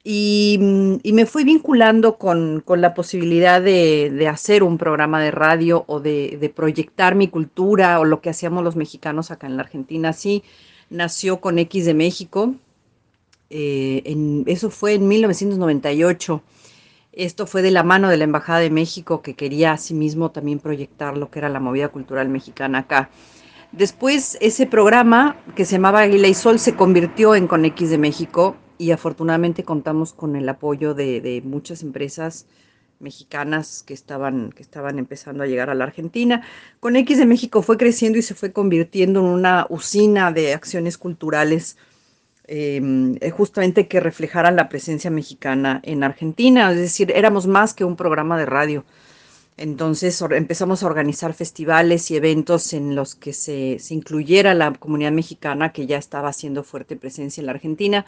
Y, 0.04 0.58
mm, 0.60 1.12
me 1.12 1.26
fui 1.26 1.42
vinculando 1.42 2.18
con, 2.18 2.62
la 2.68 2.94
posibilidad 2.94 3.60
de, 3.60 4.28
hacer 4.30 4.62
un 4.62 4.78
programa 4.78 5.20
de 5.20 5.32
radio 5.32 5.84
o 5.88 5.98
de, 5.98 6.38
de, 6.40 6.48
proyectar 6.50 7.16
mi 7.16 7.26
cultura 7.26 7.98
o 7.98 8.04
lo 8.04 8.20
que 8.20 8.30
hacíamos 8.30 8.62
los 8.62 8.76
mexicanos 8.76 9.32
acá 9.32 9.48
en 9.48 9.56
la 9.56 9.64
Argentina. 9.64 10.10
Así 10.10 10.44
nació 10.88 11.40
con 11.40 11.58
X 11.58 11.86
de 11.86 11.94
México, 11.94 12.54
eh, 13.50 14.02
en, 14.04 14.44
eso 14.46 14.70
fue 14.70 14.94
en 14.94 15.08
1998. 15.08 16.42
Esto 17.12 17.46
fue 17.46 17.62
de 17.62 17.70
la 17.70 17.82
mano 17.82 18.08
de 18.08 18.16
la 18.16 18.24
Embajada 18.24 18.60
de 18.60 18.70
México 18.70 19.22
que 19.22 19.34
quería 19.34 19.72
asimismo 19.72 20.30
también 20.30 20.58
proyectar 20.58 21.16
lo 21.16 21.30
que 21.30 21.38
era 21.38 21.48
la 21.48 21.60
movida 21.60 21.88
cultural 21.88 22.28
mexicana 22.28 22.80
acá. 22.80 23.10
Después 23.72 24.38
ese 24.40 24.66
programa 24.66 25.36
que 25.54 25.64
se 25.64 25.72
llamaba 25.72 26.00
Águila 26.00 26.28
y 26.28 26.34
Sol 26.34 26.58
se 26.58 26.74
convirtió 26.74 27.34
en 27.34 27.46
Conex 27.46 27.90
de 27.90 27.98
México 27.98 28.56
y 28.78 28.90
afortunadamente 28.90 29.64
contamos 29.64 30.12
con 30.12 30.36
el 30.36 30.48
apoyo 30.48 30.94
de, 30.94 31.42
muchas 31.44 31.82
empresas 31.82 32.46
mexicanas 32.98 33.82
que 33.82 33.94
estaban, 33.94 34.50
que 34.52 34.62
estaban 34.62 34.98
empezando 34.98 35.42
a 35.42 35.46
llegar 35.46 35.70
a 35.70 35.74
la 35.74 35.84
Argentina. 35.84 36.42
Conex 36.80 37.18
de 37.18 37.26
México 37.26 37.62
fue 37.62 37.76
creciendo 37.76 38.18
y 38.18 38.22
se 38.22 38.34
fue 38.34 38.52
convirtiendo 38.52 39.20
en 39.20 39.26
una 39.26 39.66
usina 39.68 40.32
de 40.32 40.54
acciones 40.54 40.96
culturales 40.96 41.76
eh, 42.48 43.30
justamente 43.36 43.88
que 43.88 44.00
reflejaran 44.00 44.56
la 44.56 44.68
presencia 44.68 45.10
mexicana 45.10 45.80
en 45.82 46.04
Argentina, 46.04 46.70
es 46.70 46.78
decir, 46.78 47.12
éramos 47.14 47.46
más 47.46 47.74
que 47.74 47.84
un 47.84 47.96
programa 47.96 48.38
de 48.38 48.46
radio. 48.46 48.84
Entonces 49.56 50.20
empezamos 50.32 50.82
a 50.82 50.86
organizar 50.86 51.32
festivales 51.32 52.10
y 52.10 52.16
eventos 52.16 52.72
en 52.74 52.94
los 52.94 53.14
que 53.14 53.32
se, 53.32 53.78
incluyera 53.90 54.54
la 54.54 54.72
comunidad 54.72 55.12
mexicana 55.12 55.72
que 55.72 55.86
ya 55.86 55.96
estaba 55.96 56.28
haciendo 56.28 56.62
fuerte 56.62 56.96
presencia 56.96 57.40
en 57.40 57.46
la 57.46 57.52
Argentina. 57.52 58.04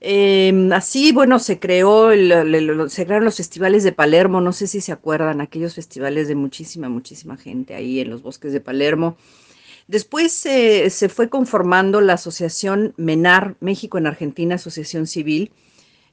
Em, 0.00 0.72
así, 0.72 1.12
bueno, 1.12 1.38
se 1.38 1.58
creó 1.58 2.10
se 2.10 3.04
crearon 3.06 3.24
los 3.24 3.36
festivales 3.36 3.82
de 3.84 3.92
Palermo, 3.92 4.40
no 4.40 4.52
sé 4.52 4.66
si 4.66 4.80
se 4.80 4.92
acuerdan, 4.92 5.40
aquellos 5.40 5.74
festivales 5.74 6.28
de 6.28 6.34
muchísima, 6.34 6.88
muchísima 6.88 7.36
gente 7.36 7.74
ahí 7.74 8.00
en 8.00 8.10
los 8.10 8.22
bosques 8.22 8.52
de 8.52 8.60
Palermo. 8.60 9.16
Después 9.88 10.32
se 10.32 11.08
fue 11.08 11.28
conformando 11.28 12.00
la 12.00 12.14
asociación 12.14 12.92
MENAR, 12.96 13.56
México 13.60 13.98
en 13.98 14.06
Argentina, 14.06 14.56
Asociación 14.56 15.06
Civil, 15.06 15.52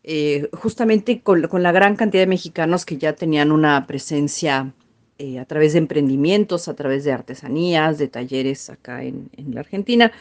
eh, 0.05 0.49
justamente 0.51 1.21
con, 1.21 1.41
la 1.41 1.71
gran 1.71 1.95
cantidad 1.95 2.23
de 2.23 2.27
mexicanos 2.27 2.85
que 2.85 2.97
ya 2.97 3.13
tenían 3.13 3.53
una 3.53 3.87
presencia 3.87 4.73
eh, 5.17 5.39
a 5.39 5.45
través 5.45 5.73
de 5.73 5.79
emprendimientos, 5.79 6.67
a 6.67 6.73
través 6.73 7.05
de 7.05 7.13
artesanías, 7.13 7.97
de 7.97 8.09
talleres 8.09 8.69
acá 8.69 9.03
en, 9.03 9.29
la 9.51 9.61
Argentina. 9.61 10.11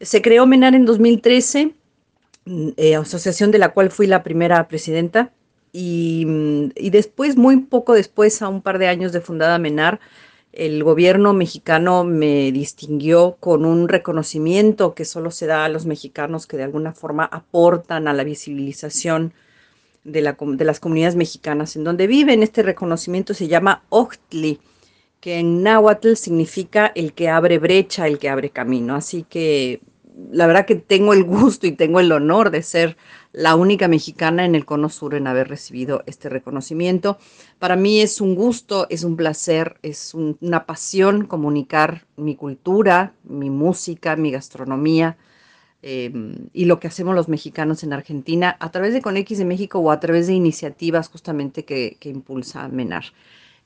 Se 0.00 0.22
creó 0.22 0.44
MENAR 0.46 0.74
en 0.74 0.86
2013, 0.86 1.74
mm, 2.46 2.68
eh, 2.76 2.96
asociación 2.96 3.52
de 3.52 3.58
la 3.58 3.68
cual 3.68 3.92
fui 3.92 4.08
la 4.08 4.24
primera 4.24 4.66
presidenta, 4.66 5.30
mm, 5.72 6.70
y 6.74 6.90
después, 6.90 7.36
muy 7.36 7.58
poco 7.58 7.94
después, 7.94 8.42
a 8.42 8.48
un 8.48 8.60
par 8.60 8.78
de 8.78 8.88
años 8.88 9.12
de 9.12 9.20
fundada 9.20 9.58
MENAR, 9.60 10.00
el 10.56 10.82
gobierno 10.82 11.34
mexicano 11.34 12.02
me 12.02 12.50
distinguió 12.50 13.36
con 13.38 13.66
un 13.66 13.88
reconocimiento 13.88 14.94
que 14.94 15.04
solo 15.04 15.30
se 15.30 15.46
da 15.46 15.66
a 15.66 15.68
los 15.68 15.84
mexicanos 15.84 16.46
que 16.46 16.56
de 16.56 16.64
alguna 16.64 16.94
forma 16.94 17.24
aportan 17.24 18.08
a 18.08 18.14
la 18.14 18.24
visibilización 18.24 19.34
de, 20.04 20.22
las 20.22 20.80
comunidades 20.80 21.14
mexicanas 21.14 21.76
en 21.76 21.84
donde 21.84 22.06
viven. 22.06 22.42
Este 22.42 22.62
reconocimiento 22.62 23.34
se 23.34 23.48
llama 23.48 23.84
Ochtli, 23.90 24.58
que 25.20 25.40
en 25.40 25.62
náhuatl 25.62 26.14
significa 26.14 26.90
el 26.94 27.12
que 27.12 27.28
abre 27.28 27.58
brecha, 27.58 28.06
el 28.06 28.18
que 28.18 28.30
abre 28.30 28.48
camino. 28.48 28.94
Así 28.94 29.26
que 29.28 29.80
la 30.30 30.46
verdad 30.46 30.66
que 30.66 30.76
tengo 30.76 31.12
el 31.12 31.24
gusto 31.24 31.66
y 31.66 31.72
tengo 31.72 32.00
el 32.00 32.10
honor 32.10 32.50
de 32.50 32.62
ser 32.62 32.96
la 33.32 33.54
única 33.54 33.86
mexicana 33.86 34.44
en 34.46 34.54
el 34.54 34.64
Cono 34.64 34.88
Sur 34.88 35.14
en 35.14 35.26
haber 35.26 35.48
recibido 35.48 36.02
este 36.06 36.28
reconocimiento. 36.30 37.18
Para 37.58 37.76
mí 37.76 38.00
es 38.00 38.20
un 38.20 38.34
gusto, 38.34 38.86
es 38.88 39.04
un 39.04 39.16
placer, 39.16 39.76
es 39.82 40.14
una 40.14 40.64
pasión 40.64 41.26
comunicar 41.26 42.06
mi 42.16 42.34
cultura, 42.34 43.12
mi 43.24 43.50
música, 43.50 44.16
mi 44.16 44.30
gastronomía 44.30 45.18
em, 45.82 46.48
y 46.54 46.64
lo 46.64 46.80
que 46.80 46.88
hacemos 46.88 47.14
los 47.14 47.28
mexicanos 47.28 47.82
en 47.84 47.92
Argentina 47.92 48.56
a 48.58 48.70
través 48.70 48.94
de 48.94 49.02
Conex 49.02 49.36
de 49.36 49.44
México 49.44 49.80
o 49.80 49.90
a 49.90 50.00
través 50.00 50.26
de 50.26 50.32
iniciativas 50.32 51.08
justamente 51.08 51.64
que, 51.66 51.98
impulsa 52.04 52.68
MENAR. 52.68 53.04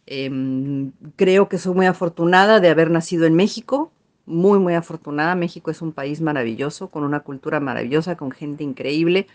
Em, 0.06 0.92
creo 1.16 1.48
que 1.48 1.58
soy 1.58 1.74
muy 1.74 1.86
afortunada 1.86 2.58
de 2.60 2.68
haber 2.68 2.90
nacido 2.90 3.26
en 3.26 3.34
México, 3.34 3.92
muy, 4.30 4.58
muy 4.58 4.74
afortunada. 4.74 5.34
México 5.34 5.70
es 5.70 5.82
un 5.82 5.92
país 5.92 6.20
maravilloso, 6.20 6.88
con 6.88 7.04
una 7.04 7.20
cultura 7.20 7.60
maravillosa, 7.60 8.16
con 8.16 8.30
gente 8.30 8.64
increíble, 8.64 9.26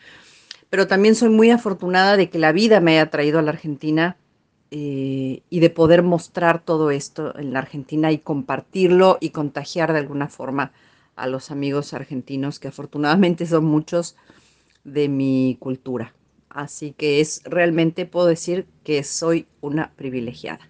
pero 0.70 0.88
también 0.88 1.16
soy 1.16 1.30
muy 1.30 1.52
afortunada 1.52 2.18
de 2.18 2.30
que 2.30 2.40
la 2.40 2.52
vida 2.52 2.80
me 2.80 2.94
haya 2.94 3.10
traído 3.10 3.40
a 3.40 3.42
la 3.42 3.52
Argentina 3.52 4.18
eh, 4.72 5.44
y 5.50 5.60
de 5.60 5.70
poder 5.70 6.02
mostrar 6.02 6.60
todo 6.60 6.90
esto 6.92 7.38
en 7.38 7.54
la 7.54 7.60
Argentina 7.60 8.12
y 8.12 8.18
compartirlo 8.18 9.18
y 9.22 9.30
contagiar 9.30 9.94
de 9.94 10.00
alguna 10.00 10.28
forma 10.28 10.72
a 11.16 11.28
los 11.28 11.52
amigos 11.52 11.94
argentinos, 11.94 12.60
que 12.60 12.68
afortunadamente 12.68 13.46
son 13.46 13.66
muchos 13.66 14.16
de 14.84 15.08
mi 15.08 15.58
cultura. 15.60 16.14
Así 16.50 16.94
que 16.94 17.20
es 17.20 17.42
realmente 17.46 18.06
puedo 18.06 18.28
decir 18.28 18.66
que 18.84 19.04
soy 19.04 19.48
una 19.62 19.92
privilegiada. 19.96 20.70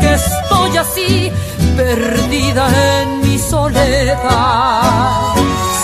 que 0.00 0.14
estoy 0.14 0.76
así 0.76 1.32
perdida 1.76 2.64
en 3.00 3.20
mi 3.20 3.38
soledad. 3.38 5.34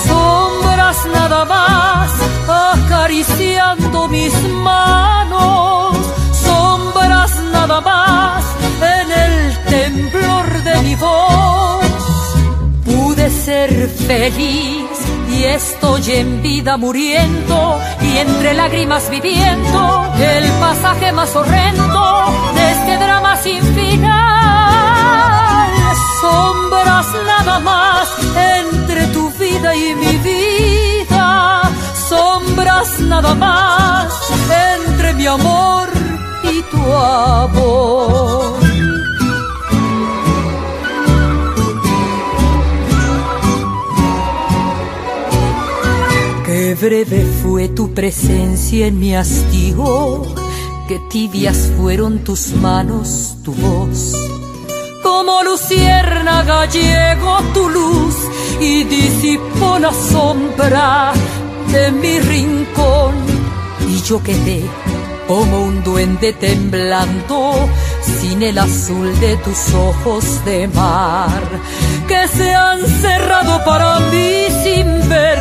Sombras 0.06 0.98
nada 1.12 1.44
más 1.44 2.10
acariciando 2.48 4.08
mis 4.08 4.34
manos, 4.70 5.96
sombras 6.32 7.32
nada 7.52 7.80
más 7.80 8.44
en 8.96 9.08
el 9.24 9.58
temblor 9.74 10.62
de 10.62 10.74
mi 10.82 10.94
voz. 10.94 11.84
Pude 12.84 13.30
ser 13.30 13.88
feliz 13.88 14.87
y 15.38 15.44
estoy 15.44 16.10
en 16.12 16.42
vida 16.42 16.76
muriendo 16.76 17.80
y 18.02 18.18
entre 18.18 18.54
lágrimas 18.54 19.08
viviendo 19.10 20.12
el 20.18 20.50
pasaje 20.60 21.12
más 21.12 21.34
horrendo 21.36 22.24
de 22.54 22.72
este 22.72 22.96
drama 22.96 23.36
sin 23.36 23.62
final 23.74 24.98
sombras 26.20 27.06
nada 27.26 27.60
más 27.60 28.08
entre 28.34 29.06
tu 29.08 29.30
vida 29.30 29.74
y 29.74 29.94
mi 29.94 30.16
vida, 30.18 31.62
sombras 32.08 33.00
nada 33.00 33.34
más 33.34 34.12
entre 34.76 35.14
mi 35.14 35.26
amor 35.26 35.88
y 36.42 36.62
tu 36.62 36.92
amor. 36.92 38.67
Breve 46.80 47.26
fue 47.42 47.68
tu 47.68 47.92
presencia 47.92 48.86
en 48.86 48.98
mi 48.98 49.14
hastío, 49.14 50.22
qué 50.86 51.00
tibias 51.10 51.70
fueron 51.76 52.20
tus 52.24 52.52
manos, 52.52 53.36
tu 53.42 53.52
voz. 53.52 54.14
Como 55.02 55.42
lucierna 55.42 56.44
gallego 56.44 57.38
tu 57.52 57.68
luz 57.68 58.14
y 58.60 58.84
disipó 58.84 59.78
la 59.78 59.92
sombra 59.92 61.12
de 61.72 61.90
mi 61.90 62.20
rincón. 62.20 63.14
Y 63.88 64.00
yo 64.02 64.22
quedé 64.22 64.62
como 65.26 65.64
un 65.64 65.82
duende 65.82 66.32
temblando 66.32 67.54
sin 68.02 68.42
el 68.42 68.56
azul 68.58 69.18
de 69.20 69.36
tus 69.38 69.74
ojos 69.74 70.44
de 70.44 70.68
mar 70.68 71.42
que 72.08 72.28
se 72.28 72.54
han 72.54 72.80
cerrado 72.86 73.64
para 73.64 74.00
mí 74.10 74.46
sin 74.64 75.08
ver 75.08 75.40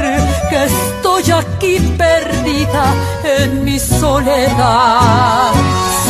que 0.50 0.66
estoy 0.66 1.32
aquí 1.32 1.80
perdida 1.98 2.86
en 3.24 3.64
mi 3.64 3.80
soledad 3.80 5.52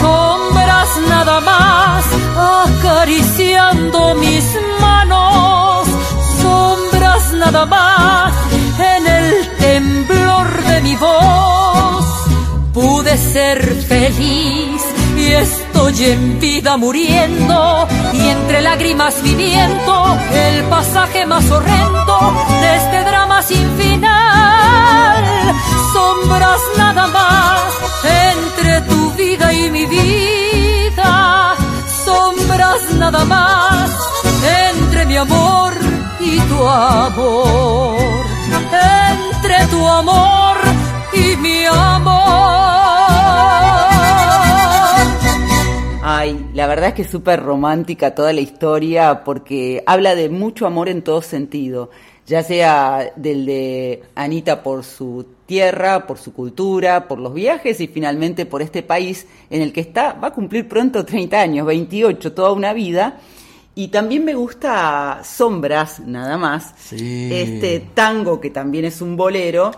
sombras 0.02 0.90
nada 1.10 1.40
más 1.42 2.06
acariciando 2.38 4.16
mis 4.16 4.46
manos, 4.80 5.88
sombras 6.42 7.34
nada 7.34 7.66
más 7.66 8.34
en 8.94 9.08
el 9.08 9.48
temblor 9.58 10.64
de 10.64 10.82
mi 10.82 10.96
voz. 10.96 12.06
Pude 12.74 13.18
ser 13.18 13.60
feliz 13.92 14.82
estoy 15.34 16.06
en 16.06 16.40
vida 16.40 16.78
muriendo 16.78 17.88
y 18.14 18.30
entre 18.30 18.62
lágrimas 18.62 19.22
viviendo 19.24 20.18
el 20.32 20.64
pasaje 20.66 21.26
más 21.26 21.50
horrendo 21.52 22.18
de 22.62 22.76
este 22.76 23.04
drama 23.04 23.42
sin 23.42 23.70
final. 23.78 25.24
Sombras 25.94 26.62
nada 26.78 27.08
más 27.08 27.62
entre 28.04 28.82
tu 28.82 29.12
vida 29.14 29.54
y 29.54 29.70
mi 29.70 29.86
vida 29.86 30.38
sombras 32.08 32.82
nada 32.94 33.26
más 33.26 33.92
entre 34.78 35.06
mi 35.06 35.18
amor 35.18 35.74
y 36.20 36.40
tu 36.50 36.68
amor, 36.68 38.26
entre 38.72 39.68
tu 39.68 39.88
amor 39.88 40.58
y 41.14 41.36
mi 41.38 41.66
amor. 41.66 42.87
Ay, 46.28 46.46
la 46.54 46.68
verdad 46.68 46.90
es 46.90 46.94
que 46.96 47.02
es 47.04 47.10
súper 47.10 47.42
romántica 47.42 48.14
toda 48.14 48.34
la 48.34 48.42
historia 48.42 49.24
porque 49.24 49.82
habla 49.86 50.14
de 50.14 50.28
mucho 50.28 50.68
amor 50.68 50.90
en 50.90 51.02
todo 51.02 51.22
sentido, 51.22 51.90
ya 52.26 52.44
sea 52.44 53.14
del 53.16 53.46
de 53.46 54.04
Anita 54.14 54.62
por 54.62 54.84
su 54.84 55.26
tierra, 55.46 56.06
por 56.06 56.18
su 56.18 56.34
cultura, 56.34 57.08
por 57.08 57.20
los 57.20 57.34
viajes 57.34 57.80
y 57.80 57.88
finalmente 57.88 58.46
por 58.46 58.62
este 58.62 58.84
país 58.84 59.26
en 59.50 59.62
el 59.62 59.72
que 59.72 59.80
está, 59.80 60.16
va 60.22 60.28
a 60.28 60.34
cumplir 60.34 60.68
pronto 60.68 61.06
30 61.06 61.40
años, 61.40 61.66
28, 61.66 62.34
toda 62.34 62.52
una 62.52 62.74
vida. 62.74 63.22
Y 63.74 63.88
también 63.88 64.26
me 64.26 64.34
gusta 64.34 65.22
Sombras, 65.24 66.02
nada 66.02 66.38
más. 66.38 66.92
Este 66.92 67.88
tango 67.94 68.42
que 68.42 68.50
también 68.50 68.84
es 68.84 69.02
un 69.02 69.16
bolero, 69.16 69.72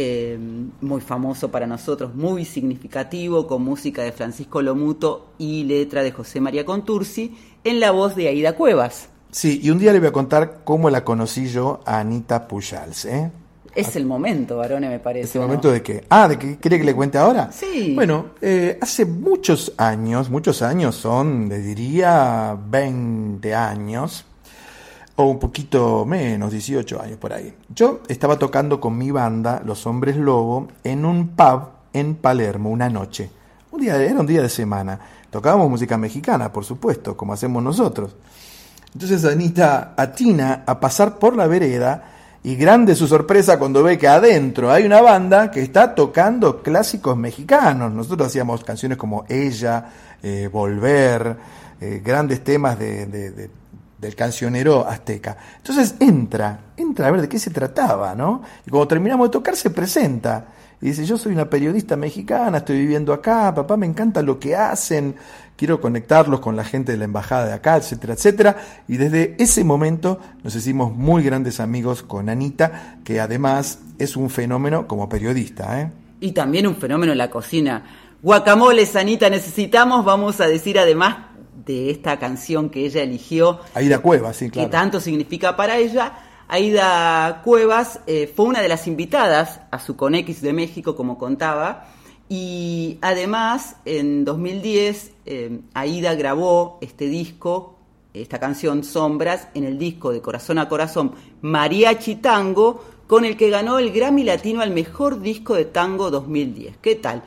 eh, 0.00 0.38
muy 0.80 1.00
famoso 1.00 1.50
para 1.50 1.66
nosotros, 1.66 2.14
muy 2.14 2.44
significativo, 2.44 3.48
con 3.48 3.64
música 3.64 4.02
de 4.02 4.12
Francisco 4.12 4.62
Lomuto 4.62 5.32
y 5.38 5.64
letra 5.64 6.04
de 6.04 6.12
José 6.12 6.40
María 6.40 6.64
Contursi, 6.64 7.36
en 7.64 7.80
la 7.80 7.90
voz 7.90 8.14
de 8.14 8.28
Aida 8.28 8.54
Cuevas. 8.54 9.08
Sí, 9.32 9.58
y 9.60 9.70
un 9.70 9.80
día 9.80 9.92
le 9.92 9.98
voy 9.98 10.06
a 10.06 10.12
contar 10.12 10.60
cómo 10.62 10.88
la 10.88 11.02
conocí 11.02 11.48
yo 11.48 11.80
a 11.84 11.98
Anita 11.98 12.46
Pujals, 12.46 13.06
¿eh? 13.06 13.32
Es 13.74 13.96
el 13.96 14.06
momento, 14.06 14.58
varones, 14.58 14.88
me 14.88 15.00
parece. 15.00 15.24
¿Es 15.26 15.34
el 15.34 15.42
momento 15.42 15.72
de 15.72 15.82
qué? 15.82 16.04
Ah, 16.08 16.28
¿de 16.28 16.38
qué 16.38 16.58
quiere 16.58 16.78
que 16.78 16.84
le 16.84 16.94
cuente 16.94 17.18
ahora? 17.18 17.50
Sí. 17.50 17.92
Bueno, 17.96 18.26
eh, 18.40 18.78
hace 18.80 19.04
muchos 19.04 19.72
años, 19.78 20.30
muchos 20.30 20.62
años 20.62 20.94
son, 20.94 21.48
le 21.48 21.58
diría 21.58 22.56
20 22.70 23.52
años, 23.52 24.24
o 25.20 25.24
un 25.24 25.38
poquito 25.40 26.04
menos, 26.04 26.52
18 26.52 27.02
años 27.02 27.18
por 27.18 27.32
ahí. 27.32 27.52
Yo 27.74 28.02
estaba 28.06 28.38
tocando 28.38 28.80
con 28.80 28.96
mi 28.96 29.10
banda, 29.10 29.60
Los 29.64 29.84
Hombres 29.84 30.16
Lobo, 30.16 30.68
en 30.84 31.04
un 31.04 31.30
pub 31.30 31.70
en 31.92 32.14
Palermo 32.14 32.70
una 32.70 32.88
noche. 32.88 33.28
Un 33.72 33.80
día, 33.80 33.96
era 34.00 34.20
un 34.20 34.26
día 34.26 34.42
de 34.42 34.48
semana. 34.48 35.00
Tocábamos 35.28 35.68
música 35.68 35.98
mexicana, 35.98 36.52
por 36.52 36.64
supuesto, 36.64 37.16
como 37.16 37.32
hacemos 37.32 37.60
nosotros. 37.64 38.14
Entonces 38.94 39.24
Anita 39.24 39.94
atina 39.96 40.62
a 40.64 40.78
pasar 40.78 41.18
por 41.18 41.34
la 41.34 41.48
vereda 41.48 42.12
y 42.44 42.54
grande 42.54 42.94
su 42.94 43.08
sorpresa 43.08 43.58
cuando 43.58 43.82
ve 43.82 43.98
que 43.98 44.06
adentro 44.06 44.70
hay 44.70 44.86
una 44.86 45.00
banda 45.00 45.50
que 45.50 45.62
está 45.62 45.96
tocando 45.96 46.62
clásicos 46.62 47.16
mexicanos. 47.16 47.92
Nosotros 47.92 48.28
hacíamos 48.28 48.62
canciones 48.62 48.96
como 48.96 49.24
Ella, 49.28 49.84
eh, 50.22 50.48
Volver, 50.50 51.36
eh, 51.80 52.00
grandes 52.04 52.42
temas 52.44 52.78
de, 52.78 53.50
del 53.98 54.14
cancionero 54.14 54.86
azteca. 54.86 55.36
Entonces 55.56 55.96
entra, 56.00 56.60
entra 56.76 57.08
a 57.08 57.10
ver 57.10 57.22
de 57.22 57.28
qué 57.28 57.38
se 57.38 57.50
trataba, 57.50 58.14
¿no? 58.14 58.42
Y 58.66 58.70
cuando 58.70 58.88
terminamos 58.88 59.28
de 59.28 59.32
tocar 59.32 59.56
se 59.56 59.70
presenta. 59.70 60.46
Y 60.80 60.86
dice, 60.86 61.04
yo 61.04 61.18
soy 61.18 61.32
una 61.32 61.50
periodista 61.50 61.96
mexicana, 61.96 62.58
estoy 62.58 62.78
viviendo 62.78 63.12
acá, 63.12 63.52
papá, 63.52 63.76
me 63.76 63.86
encanta 63.86 64.22
lo 64.22 64.38
que 64.38 64.54
hacen, 64.54 65.16
quiero 65.56 65.80
conectarlos 65.80 66.38
con 66.38 66.54
la 66.54 66.62
gente 66.62 66.92
de 66.92 66.98
la 66.98 67.04
embajada 67.04 67.46
de 67.46 67.52
acá, 67.52 67.76
etcétera, 67.76 68.14
etcétera. 68.14 68.56
Y 68.86 68.96
desde 68.96 69.34
ese 69.42 69.64
momento 69.64 70.20
nos 70.44 70.54
hicimos 70.54 70.94
muy 70.94 71.24
grandes 71.24 71.58
amigos 71.58 72.04
con 72.04 72.28
Anita, 72.28 72.98
que 73.02 73.18
además 73.18 73.80
es 73.98 74.16
un 74.16 74.30
fenómeno 74.30 74.86
como 74.86 75.08
periodista. 75.08 75.80
¿eh? 75.80 75.90
Y 76.20 76.30
también 76.30 76.68
un 76.68 76.76
fenómeno 76.76 77.10
en 77.10 77.18
la 77.18 77.28
cocina. 77.28 77.82
Guacamoles, 78.22 78.94
Anita, 78.94 79.28
necesitamos, 79.30 80.04
vamos 80.04 80.40
a 80.40 80.46
decir 80.46 80.78
además 80.78 81.27
de 81.64 81.90
esta 81.90 82.18
canción 82.18 82.70
que 82.70 82.86
ella 82.86 83.02
eligió. 83.02 83.60
Aida 83.74 83.98
Cuevas, 84.00 84.36
sí, 84.36 84.50
claro. 84.50 84.68
Que 84.68 84.72
tanto 84.72 85.00
significa 85.00 85.56
para 85.56 85.76
ella. 85.78 86.12
Aida 86.48 87.42
Cuevas 87.44 88.00
eh, 88.06 88.32
fue 88.34 88.46
una 88.46 88.60
de 88.60 88.68
las 88.68 88.86
invitadas 88.86 89.60
a 89.70 89.78
su 89.78 89.96
Conex 89.96 90.40
de 90.40 90.52
México, 90.52 90.96
como 90.96 91.18
contaba, 91.18 91.88
y 92.28 92.98
además 93.02 93.76
en 93.84 94.24
2010 94.24 95.12
eh, 95.26 95.60
Aida 95.74 96.14
grabó 96.14 96.78
este 96.80 97.06
disco, 97.06 97.78
esta 98.14 98.38
canción 98.38 98.84
Sombras, 98.84 99.48
en 99.54 99.64
el 99.64 99.78
disco 99.78 100.10
de 100.10 100.22
Corazón 100.22 100.58
a 100.58 100.68
Corazón, 100.68 101.12
Mariachi 101.42 102.16
Tango, 102.16 102.82
con 103.06 103.24
el 103.24 103.36
que 103.36 103.50
ganó 103.50 103.78
el 103.78 103.90
Grammy 103.90 104.24
Latino 104.24 104.60
al 104.60 104.70
Mejor 104.70 105.20
Disco 105.20 105.54
de 105.54 105.64
Tango 105.64 106.10
2010. 106.10 106.76
¿Qué 106.78 106.94
tal? 106.94 107.22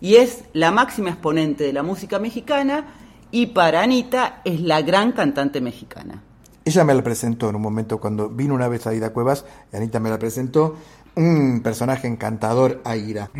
Y 0.00 0.16
es 0.16 0.44
la 0.52 0.70
máxima 0.70 1.10
exponente 1.10 1.64
de 1.64 1.72
la 1.72 1.82
música 1.82 2.18
mexicana 2.18 2.86
y 3.34 3.46
para 3.46 3.82
Anita 3.82 4.42
es 4.44 4.60
la 4.60 4.80
gran 4.82 5.10
cantante 5.10 5.60
mexicana. 5.60 6.22
Ella 6.64 6.84
me 6.84 6.94
la 6.94 7.02
presentó 7.02 7.50
en 7.50 7.56
un 7.56 7.62
momento 7.62 7.98
cuando 7.98 8.28
vino 8.28 8.54
una 8.54 8.68
vez 8.68 8.86
a 8.86 8.94
Ida 8.94 9.12
Cuevas, 9.12 9.44
y 9.72 9.76
Anita 9.76 9.98
me 9.98 10.08
la 10.08 10.20
presentó, 10.20 10.76
un 11.16 11.60
personaje 11.60 12.06
encantador, 12.06 12.80
Aira. 12.84 13.30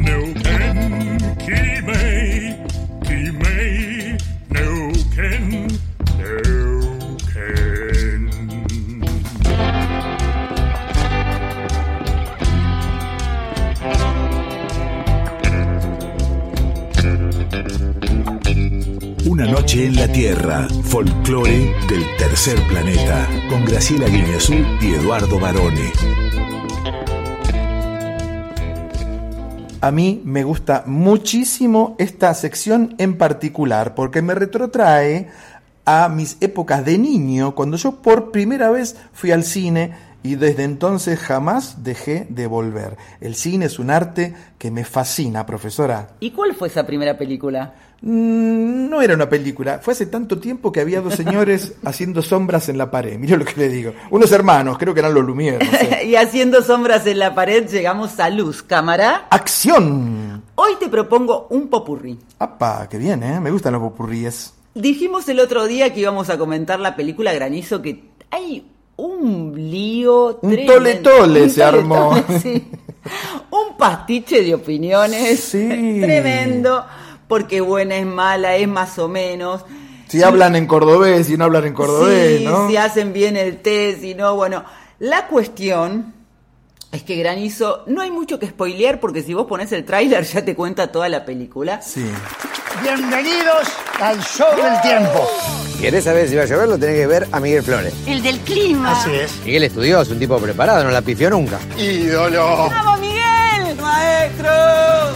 Una 19.35 19.47
noche 19.47 19.87
en 19.87 19.97
la 19.97 20.07
Tierra, 20.07 20.69
folclore 20.85 21.75
del 21.89 22.05
tercer 22.17 22.57
planeta, 22.69 23.29
con 23.51 23.65
Graciela 23.65 24.07
Guineazú 24.07 24.55
y 24.81 24.95
Eduardo 24.95 25.41
Barone. 25.41 25.91
A 29.81 29.91
mí 29.91 30.23
me 30.25 30.45
gusta 30.45 30.85
muchísimo 30.87 31.97
esta 31.99 32.33
sección 32.35 32.95
en 32.99 33.19
particular 33.19 33.97
porque 33.97 34.23
me 34.23 34.37
retrotrae 34.37 35.31
a 35.85 36.09
mis 36.09 36.37
épocas 36.41 36.85
de 36.85 36.97
niño, 36.97 37.57
cuando 37.57 37.77
yo 37.77 38.03
por 38.03 38.31
primera 38.31 38.71
vez 38.71 38.95
fui 39.13 39.33
al 39.33 39.43
cine 39.43 40.14
y 40.25 40.37
desde 40.37 40.65
entonces 40.65 41.21
jamás 41.21 41.85
dejé 41.85 42.27
de 42.31 42.47
volver. 42.47 42.97
El 43.21 43.35
cine 43.35 43.67
es 43.67 43.79
un 43.79 43.91
arte 43.91 44.35
que 44.59 44.71
me 44.71 44.85
fascina, 44.85 45.45
profesora. 45.45 46.09
¿Y 46.19 46.31
cuál 46.31 46.55
fue 46.55 46.69
esa 46.69 46.87
primera 46.87 47.17
película? 47.19 47.75
Mm, 48.01 48.89
no 48.89 49.03
era 49.03 49.15
una 49.15 49.29
película, 49.29 49.81
fue 49.83 49.93
hace 49.93 50.07
tanto 50.07 50.39
tiempo 50.39 50.73
que 50.73 50.81
había 50.81 51.03
dos 51.03 51.15
señores 51.15 51.75
haciendo 51.85 52.23
sombras 52.23 52.71
en 52.71 52.79
la 52.79 52.91
pared, 52.91 53.19
mire 53.19 53.37
lo 53.37 53.45
que 53.45 53.55
le 53.57 53.69
digo, 53.69 53.93
unos 54.11 54.33
hermanos, 54.33 54.79
creo 54.79 54.95
que 54.95 55.01
eran 55.01 55.13
los 55.13 55.25
Lumière. 55.25 55.59
no 55.63 55.79
sé. 55.79 56.05
y 56.07 56.17
haciendo 56.17 56.63
sombras 56.63 57.07
en 57.07 57.19
la 57.19 57.35
pared 57.35 57.69
llegamos 57.69 58.19
a 58.19 58.31
luz, 58.31 58.63
cámara. 58.63 59.27
¡Acción! 59.31 60.43
Hoy 60.55 60.73
te 60.81 60.89
propongo 60.89 61.49
un 61.51 61.69
popurrí. 61.69 62.19
¡Apa! 62.39 62.89
¡Qué 62.89 62.97
bien, 62.97 63.23
eh! 63.23 63.41
Me 63.41 63.51
gustan 63.51 63.75
los 63.75 63.83
popurríes. 63.83 64.55
Dijimos 64.75 65.29
el 65.29 65.39
otro 65.39 65.67
día 65.67 65.93
que 65.93 66.01
íbamos 66.01 66.31
a 66.31 66.39
comentar 66.39 66.81
la 66.81 66.97
película 66.97 67.33
Granizo, 67.33 67.83
que 67.83 68.11
hay 68.31 68.67
un 68.97 69.55
lío 69.71 70.39
Un 70.41 70.51
tremendo. 70.51 70.73
tole-tole 70.75 71.43
Un 71.43 71.51
se 71.51 71.63
armó. 71.65 72.25
sí. 72.43 72.69
Un 73.51 73.77
pastiche 73.77 74.43
de 74.43 74.55
opiniones 74.55 75.41
Sí. 75.41 75.67
tremendo, 76.01 76.85
porque 77.29 77.61
buena 77.61 77.97
es 77.97 78.07
mala, 78.07 78.57
es 78.57 78.67
más 78.69 78.99
o 78.99 79.09
menos. 79.09 79.65
Si 80.09 80.23
hablan 80.23 80.55
en 80.57 80.67
cordobés, 80.67 81.27
si 81.27 81.37
no 81.37 81.45
hablan 81.45 81.65
en 81.67 81.75
cordobés, 81.75 82.39
sí, 82.39 82.45
¿no? 82.45 82.69
si 82.69 82.77
hacen 82.77 83.13
bien 83.13 83.37
el 83.37 83.61
test, 83.63 84.01
si 84.03 84.15
no, 84.15 84.37
bueno. 84.37 84.65
La 85.01 85.27
cuestión 85.27 86.15
es 86.93 87.03
que 87.03 87.17
Granizo, 87.17 87.83
no 87.87 88.01
hay 88.03 88.11
mucho 88.13 88.39
que 88.39 88.47
spoilear 88.47 89.01
porque 89.01 89.23
si 89.23 89.35
vos 89.35 89.47
pones 89.47 89.73
el 89.73 89.85
tráiler 89.85 90.23
ya 90.25 90.45
te 90.45 90.55
cuenta 90.55 90.93
toda 90.93 91.09
la 91.09 91.25
película. 91.25 91.83
Sí. 91.83 92.05
Bienvenidos 92.83 93.69
al 94.01 94.21
show 94.21 94.49
del 94.57 94.81
tiempo. 94.83 95.29
¿Querés 95.81 96.05
saber 96.05 96.29
si 96.29 96.35
va 96.35 96.43
a 96.43 96.47
llover? 96.47 96.69
Lo 96.69 96.79
tenés 96.79 96.97
que 96.97 97.07
ver 97.07 97.29
a 97.31 97.41
Miguel 97.41 97.63
Flores. 97.63 97.95
El 98.07 98.23
del 98.23 98.39
clima. 98.41 98.93
Así 98.93 99.15
es. 99.15 99.33
Miguel 99.45 99.65
estudió, 99.65 100.01
es 100.01 100.09
un 100.11 100.19
tipo 100.19 100.39
preparado, 100.39 100.83
no 100.83 100.91
la 100.91 101.01
pifió 101.03 101.31
nunca. 101.31 101.59
Ídolo. 101.79 102.69
¡Vamos, 102.71 103.01
Miguel! 103.01 103.77
¡Maestro! 103.81 104.51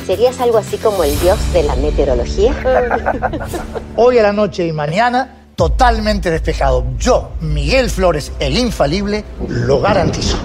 ¿Serías 0.07 0.39
algo 0.41 0.59
así 0.59 0.77
como 0.79 1.03
el 1.05 1.19
dios 1.21 1.39
de 1.53 1.63
la 1.65 1.75
meteorología? 1.77 2.55
Hoy 3.97 4.19
a 4.19 4.23
la 4.23 4.33
noche 4.33 4.67
y 4.67 4.73
mañana, 4.73 5.49
totalmente 5.57 6.31
despejado. 6.31 6.85
Yo, 6.99 7.33
Miguel 7.41 7.91
Flores, 7.91 8.33
el 8.39 8.57
infalible, 8.57 9.25
lo 9.49 9.81
garantizo. 9.81 10.39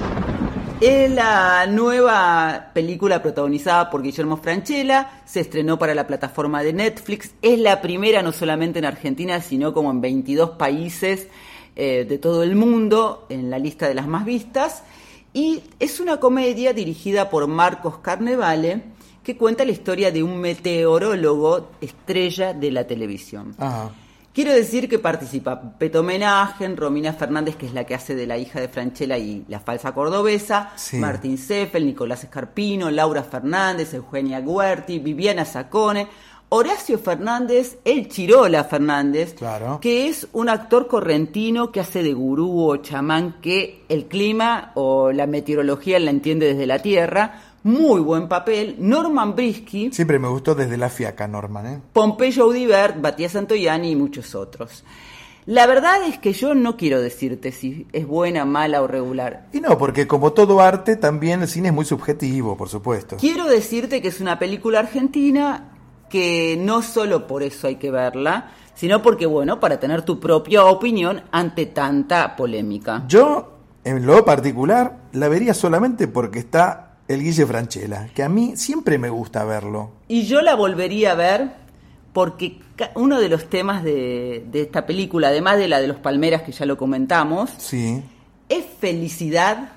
Es 0.82 1.10
la 1.12 1.66
nueva 1.68 2.72
película 2.74 3.22
protagonizada 3.22 3.90
por 3.90 4.02
Guillermo 4.02 4.38
Franchella, 4.38 5.22
se 5.26 5.40
estrenó 5.40 5.80
para 5.80 5.96
la 5.96 6.06
plataforma 6.08 6.62
de 6.62 6.74
Netflix, 6.74 7.32
es 7.42 7.58
la 7.60 7.82
primera 7.82 8.22
no 8.22 8.32
solamente 8.32 8.80
en 8.80 8.86
Argentina, 8.86 9.40
sino 9.40 9.74
como 9.74 9.92
en 9.92 10.02
22 10.02 10.52
países 10.52 11.28
eh, 11.76 12.06
de 12.08 12.18
todo 12.18 12.44
el 12.44 12.56
mundo, 12.56 13.26
en 13.30 13.50
la 13.50 13.60
lista 13.60 13.88
de 13.88 13.94
las 13.94 14.08
más 14.08 14.26
vistas, 14.26 14.84
y 15.34 15.64
es 15.80 16.00
una 16.00 16.18
comedia 16.18 16.74
dirigida 16.74 17.30
por 17.30 17.48
Marcos 17.48 18.00
Carnevale, 18.00 18.82
que 19.24 19.38
cuenta 19.38 19.64
la 19.64 19.72
historia 19.72 20.12
de 20.12 20.22
un 20.22 20.40
meteorólogo 20.40 21.70
estrella 21.80 22.54
de 22.54 22.72
la 22.72 22.86
televisión. 22.86 23.56
Ajá. 23.58 23.92
Quiero 24.34 24.52
decir 24.52 24.90
que 24.90 24.98
participa 24.98 25.78
Peto 25.78 26.02
Menagen, 26.02 26.76
Romina 26.76 27.14
Fernández, 27.14 27.56
que 27.56 27.68
es 27.68 27.74
la 27.74 27.84
que 27.84 27.94
hace 27.94 28.16
de 28.16 28.26
la 28.26 28.36
hija 28.40 28.60
de 28.60 28.68
Franchella 28.68 29.16
y 29.20 29.46
la 29.48 29.60
falsa 29.60 29.94
cordobesa, 29.94 30.72
Sí. 30.76 30.98
Martín 30.98 31.38
Seffel, 31.38 31.86
Nicolás 31.86 32.24
Escarpino, 32.24 32.90
Laura 32.90 33.22
Fernández, 33.24 33.94
Eugenia 33.94 34.42
Guerti, 34.42 34.98
Viviana 34.98 35.46
Sacone, 35.46 36.08
Horacio 36.50 36.98
Fernández, 36.98 37.78
el 37.86 38.08
Chirola 38.10 38.64
Fernández, 38.64 39.36
Claro. 39.36 39.80
que 39.80 40.08
es 40.08 40.28
un 40.34 40.50
actor 40.50 40.88
correntino 40.88 41.72
que 41.72 41.80
hace 41.80 42.02
de 42.02 42.14
gurú 42.14 42.70
o 42.72 42.78
chamán 42.78 43.36
que 43.40 43.84
el 43.88 44.06
clima 44.06 44.72
o 44.74 45.12
la 45.12 45.28
meteorología 45.28 46.00
la 46.00 46.10
entiende 46.10 46.48
desde 46.48 46.66
la 46.66 46.80
tierra. 46.80 47.40
Muy 47.64 48.02
buen 48.02 48.28
papel. 48.28 48.76
Norman 48.80 49.36
Brisky. 49.36 49.92
Siempre 49.94 50.20
me 50.20 50.28
gustó 50.28 50.54
desde 50.54 50.76
la 50.76 50.90
fiaca, 50.90 51.28
Norman, 51.28 51.66
¿eh? 51.66 51.82
Pompeyo 51.94 52.44
Audibert, 52.44 52.98
Matías 52.98 53.32
Santoyani 53.32 53.92
y 53.92 53.96
muchos 53.96 54.36
otros. 54.36 54.84
La 55.46 55.66
verdad 55.66 56.04
es 56.08 56.18
que 56.20 56.34
yo 56.34 56.56
no 56.56 56.78
quiero 56.78 57.02
decirte 57.02 57.52
si 57.52 57.88
es 57.94 58.06
buena, 58.08 58.44
mala 58.46 58.82
o 58.82 58.88
regular. 58.88 59.48
Y 59.54 59.62
no, 59.62 59.78
porque 59.78 60.08
como 60.08 60.34
todo 60.34 60.62
arte, 60.62 60.96
también 60.96 61.42
el 61.42 61.48
cine 61.48 61.70
es 61.70 61.74
muy 61.74 61.86
subjetivo, 61.86 62.56
por 62.58 62.70
supuesto. 62.70 63.18
Quiero 63.18 63.46
decirte 63.46 64.02
que 64.02 64.10
es 64.10 64.22
una 64.22 64.40
película 64.40 64.80
argentina 64.80 65.72
que 66.10 66.58
no 66.60 66.82
solo 66.82 67.28
por 67.28 67.44
eso 67.44 67.68
hay 67.68 67.76
que 67.76 67.92
verla, 67.92 68.52
sino 68.76 69.02
porque, 69.02 69.26
bueno, 69.26 69.60
para 69.60 69.80
tener 69.80 70.04
tu 70.04 70.20
propia 70.20 70.66
opinión 70.66 71.24
ante 71.32 71.66
tanta 71.66 72.36
polémica. 72.36 73.04
Yo, 73.08 73.54
en 73.84 74.06
lo 74.06 74.24
particular, 74.24 74.98
la 75.12 75.28
vería 75.28 75.54
solamente 75.54 76.08
porque 76.08 76.40
está 76.40 76.93
el 77.08 77.22
Guille 77.24 77.46
Franchella, 77.46 78.08
que 78.14 78.24
a 78.24 78.30
mí 78.30 78.54
siempre 78.56 78.98
me 78.98 79.10
gusta 79.10 79.44
verlo. 79.44 79.92
Y 80.08 80.26
yo 80.26 80.42
la 80.42 80.56
volvería 80.56 81.12
a 81.12 81.16
ver 81.16 81.52
porque 82.14 82.60
uno 82.96 83.20
de 83.20 83.30
los 83.30 83.50
temas 83.50 83.84
de, 83.84 84.46
de 84.52 84.62
esta 84.62 84.86
película, 84.86 85.28
además 85.30 85.58
de 85.58 85.68
la 85.68 85.82
de 85.82 85.88
los 85.88 85.98
Palmeras 85.98 86.44
que 86.44 86.52
ya 86.52 86.66
lo 86.66 86.78
comentamos, 86.78 87.50
Sí. 87.58 88.02
es 88.50 88.66
felicidad, 88.80 89.70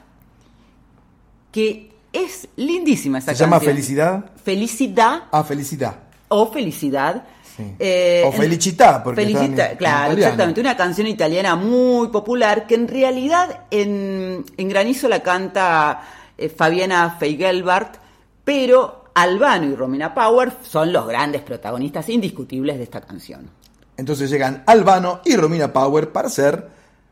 que 1.52 1.90
es 2.12 2.48
lindísima 2.56 3.18
esa 3.18 3.32
¿Se 3.34 3.38
llama. 3.40 3.60
Felicidad? 3.60 4.24
Felicidad 4.42 5.24
Ah, 5.32 5.44
felicidad. 5.44 5.96
o 6.28 6.50
felicidad. 6.52 7.24
Sí. 7.56 7.64
Eh, 7.78 8.22
O 8.26 8.32
felicità, 8.32 9.02
porque 9.02 9.22
Felicita, 9.22 9.70
en 9.70 9.76
claro, 9.78 10.12
exactamente. 10.12 10.60
Una 10.60 10.76
canción 10.76 11.06
italiana 11.06 11.56
muy 11.56 12.08
popular 12.08 12.66
que 12.66 12.74
en 12.74 12.86
realidad 12.86 13.60
en, 13.70 14.44
en 14.58 14.68
Granizo 14.68 15.08
la 15.08 15.22
canta 15.22 16.02
eh, 16.36 16.48
Fabiana 16.48 17.16
Feigelbart, 17.18 17.96
pero 18.44 19.06
Albano 19.14 19.66
y 19.66 19.74
Romina 19.74 20.12
Power 20.12 20.52
son 20.62 20.92
los 20.92 21.06
grandes 21.06 21.42
protagonistas 21.42 22.08
indiscutibles 22.08 22.76
de 22.76 22.82
esta 22.82 23.00
canción. 23.00 23.48
Entonces 23.96 24.28
llegan 24.28 24.62
Albano 24.66 25.20
y 25.24 25.36
Romina 25.36 25.72
Power 25.72 26.12
para 26.12 26.28
hacer 26.28 26.68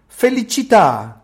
Felicita. 0.08 1.22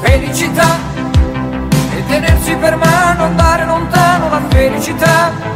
Felicità 0.00 0.78
e 1.94 2.06
tenersi 2.08 2.54
per 2.56 2.76
mano, 2.76 3.24
andare 3.24 3.66
lontano 3.66 4.30
la 4.30 4.40
felicità. 4.48 5.55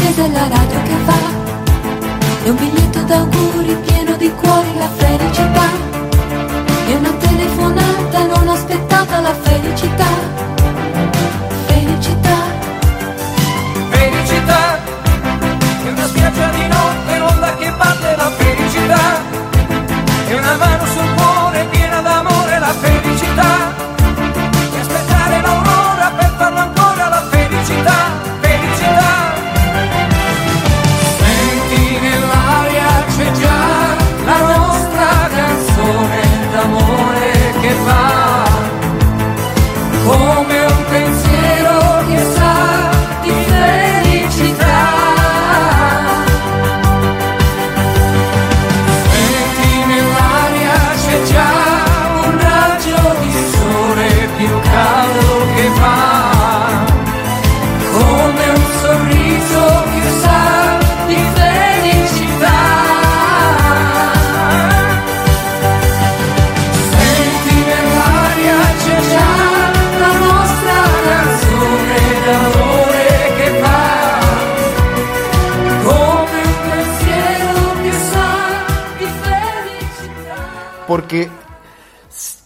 Accesa 0.00 0.26
la 0.28 0.48
radio 0.48 0.82
che 0.82 0.96
va. 1.04 1.18
È 2.44 2.48
un 2.48 2.56
biglietto 2.56 3.02
d'auguri 3.02 3.76
pieno 3.86 4.16
di 4.16 4.30
cuori, 4.34 4.74
la 4.78 4.88
felicità. 4.88 5.68
È 6.86 6.94
una 6.94 7.12
telefonata 7.12 8.26
non 8.26 8.48
aspettata, 8.48 9.20
la. 9.20 9.34
Felicità. 9.34 10.49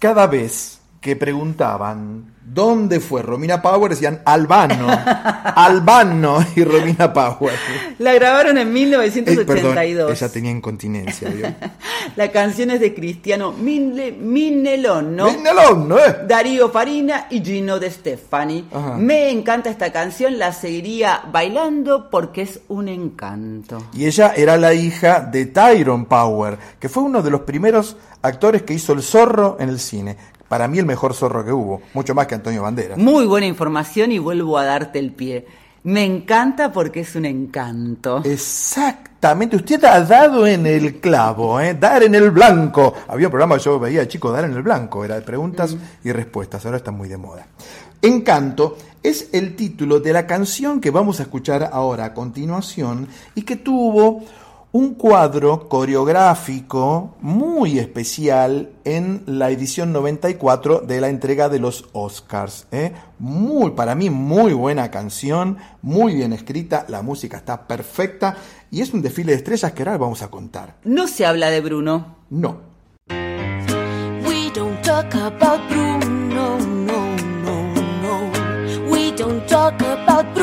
Cada 0.05 0.27
vez 0.27 0.79
que 1.05 1.17
preguntaban 1.17 2.33
dónde 2.47 2.99
fue 2.99 3.21
Romina 3.21 3.61
Power, 3.61 3.91
decían 3.91 4.23
Albano, 4.25 4.87
Albano 5.55 6.39
y 6.57 6.65
Romina 6.65 7.13
Power. 7.13 7.53
La 7.99 8.15
grabaron 8.15 8.57
en 8.57 8.69
Eh, 8.69 8.71
perdón, 8.71 9.75
1982. 9.75 10.11
ella 10.13 10.29
tenía 10.33 10.51
incontinencia, 10.51 11.29
¿vio? 11.29 11.47
La 12.17 12.31
canción 12.33 12.71
es 12.71 12.81
de 12.81 12.95
Cristiano 12.95 13.53
Minle- 13.53 14.17
Minelon, 14.17 15.15
¿no? 15.17 15.27
Minelon, 15.31 15.89
¿no 15.89 15.99
es? 15.99 16.27
Darío 16.27 16.71
Farina 16.71 17.27
y 17.29 17.43
Gino 17.45 17.79
De 17.79 17.91
Stefani. 17.91 18.67
Ajá. 18.73 18.97
Me 18.97 19.29
encanta 19.31 19.69
esta 19.69 19.93
canción, 19.93 20.39
la 20.39 20.53
seguiría 20.53 21.21
bailando 21.31 22.09
porque 22.09 22.43
es 22.43 22.61
un 22.69 22.89
encanto. 22.89 23.89
Y 23.93 24.07
ella 24.07 24.33
era 24.37 24.57
la 24.57 24.73
hija 24.73 25.21
de 25.21 25.47
Tyrone 25.47 26.07
Power, 26.07 26.59
que 26.81 26.89
fue 26.89 27.03
uno 27.03 27.21
de 27.23 27.31
los 27.31 27.43
primeros 27.43 27.97
actores 28.23 28.63
que 28.63 28.73
hizo 28.73 28.95
el 28.95 29.03
zorro 29.03 29.57
en 29.61 29.69
el 29.69 29.79
cine. 29.79 30.17
Para 30.55 30.69
mí 30.69 30.79
el 30.79 30.87
mejor 30.87 31.15
zorro 31.15 31.45
que 31.45 31.51
hubo, 31.51 31.83
mucho 31.95 32.15
más 32.15 32.29
que 32.29 32.37
Antonio 32.37 32.63
Banderas. 32.63 32.97
Muy 32.97 33.27
buena 33.27 33.45
información 33.45 34.13
y 34.13 34.21
vuelvo 34.21 34.57
a 34.57 34.65
darte 34.65 35.01
el 35.01 35.11
pie. 35.11 35.45
Me 35.83 36.05
encanta 36.05 36.71
porque 36.71 37.01
es 37.01 37.17
un 37.17 37.25
encanto. 37.25 38.23
Exactamente, 38.25 39.57
usted 39.57 39.83
ha 39.83 39.99
dado 40.03 40.47
en 40.47 40.65
el 40.65 41.01
clavo, 41.01 41.59
¿eh? 41.59 41.75
dar 41.75 42.05
en 42.05 42.15
el 42.15 42.31
blanco. 42.31 42.95
Había 43.09 43.27
un 43.27 43.33
programa 43.33 43.57
que 43.57 43.65
yo 43.65 43.81
veía, 43.81 44.07
chicos, 44.07 44.33
dar 44.33 44.45
en 44.45 44.53
el 44.53 44.63
blanco, 44.63 45.05
era 45.05 45.17
de 45.17 45.23
preguntas 45.23 45.77
y 46.05 46.13
respuestas, 46.13 46.65
ahora 46.65 46.77
está 46.77 46.93
muy 46.93 47.09
de 47.09 47.17
moda. 47.17 47.49
Encanto 48.01 48.77
es 49.03 49.31
el 49.33 49.57
título 49.57 49.99
de 49.99 50.13
la 50.13 50.25
canción 50.25 50.81
que 50.81 50.93
vamos 50.93 51.19
a 51.19 51.25
escuchar 51.25 51.69
ahora 51.73 52.05
a 52.05 52.15
continuación 52.15 53.09
y 53.35 53.43
que 53.43 53.57
tuvo 53.57 54.23
un 54.75 54.95
cuadro 54.95 55.69
coreográfico 55.69 57.15
muy 57.21 57.79
especial 57.79 58.71
en 58.83 59.23
la 59.25 59.51
edición 59.51 59.93
94 59.93 60.81
de 60.81 61.01
la 61.01 61.09
entrega 61.09 61.49
de 61.49 61.61
los 61.61 61.85
Oscars. 61.93 62.67
¿eh? 62.73 62.93
Muy, 63.21 63.71
para 63.71 63.95
mí, 63.95 64.11
muy 64.11 64.53
buena 64.53 64.91
canción, 64.91 65.59
muy 65.81 66.17
bien 66.17 66.33
escrita, 66.33 66.87
la 66.89 67.03
música 67.03 67.37
está 67.37 67.69
perfecta 67.69 68.37
y 68.73 68.81
es 68.81 68.93
un 68.93 69.01
desfile 69.01 69.31
de 69.31 69.39
estrellas 69.39 69.71
que 69.71 69.83
ahora 69.83 69.97
vamos 69.97 70.23
a 70.23 70.29
contar. 70.29 70.75
No 70.83 71.07
se 71.07 71.25
habla 71.25 71.51
de 71.51 71.61
Bruno. 71.61 72.17
No. 72.31 72.59
We 73.09 74.51
don't 74.53 74.83
talk 74.83 75.15
about 75.15 75.61
Bruno, 75.71 76.59
no, 76.59 76.59
no, 76.59 77.75
no. 78.03 78.91
We 78.91 79.13
don't 79.13 79.47
talk 79.47 79.81
about 79.81 80.34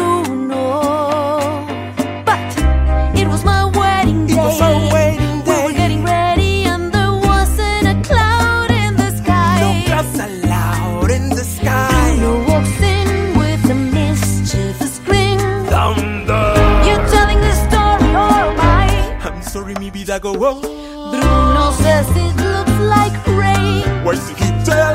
Bruno 6.91 7.19
walks 7.27 7.57
in 7.59 8.95
the 8.95 9.11
sky 9.17 9.59
So 9.61 9.89
brass 9.89 10.19
aloud 10.19 11.11
in 11.11 11.29
the 11.29 11.43
sky 11.43 12.17
no 12.19 12.33
wind 12.47 13.37
with 13.37 13.63
a 13.69 13.75
mischievous 13.75 14.99
clean. 14.99 15.39
Thunder. 15.67 16.53
You 16.87 16.95
telling 17.15 17.39
a 17.39 17.55
story 17.65 18.11
oh 18.15 18.53
or? 18.59 19.31
I'm 19.31 19.41
sorry, 19.41 19.73
Mimi 19.75 20.03
Dago. 20.03 20.33
Bruno 20.33 21.71
says 21.83 22.09
it 22.09 22.35
looks 22.45 22.77
like 22.95 23.15
rain. 23.27 23.83
Where's 24.03 24.23
the 24.27 24.35
guitar? 24.35 24.93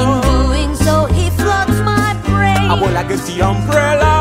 In 0.00 0.10
doing 0.30 0.74
so, 0.76 1.06
he 1.06 1.30
floods 1.30 1.80
my 1.82 2.14
brain. 2.24 2.70
Abuela 2.70 2.94
like 2.94 3.10
it's 3.10 3.26
the 3.26 3.42
umbrella. 3.42 4.15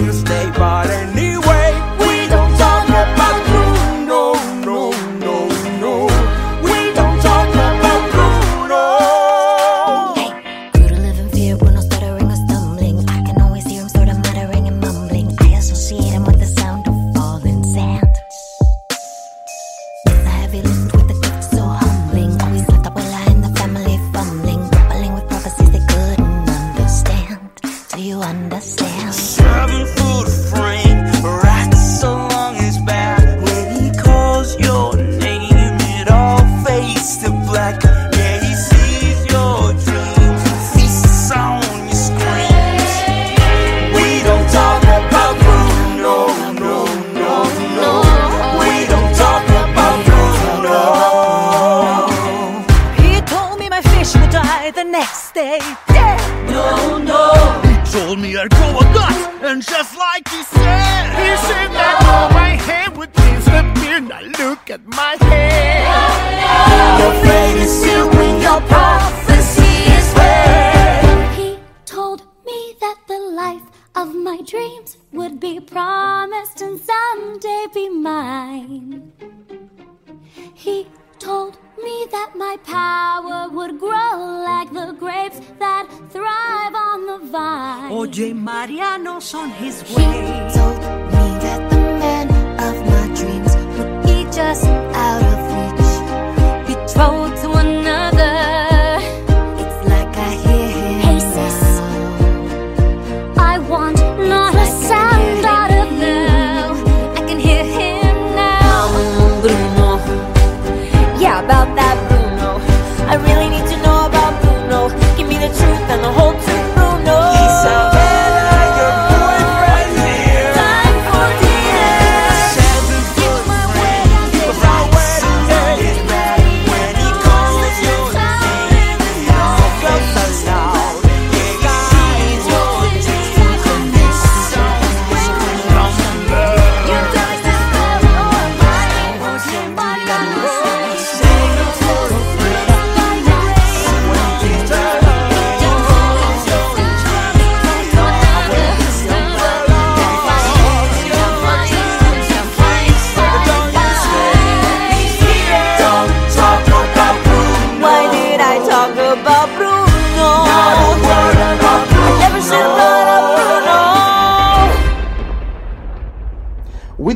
you 0.00 0.12
stay 0.12 0.50
by. 0.56 0.83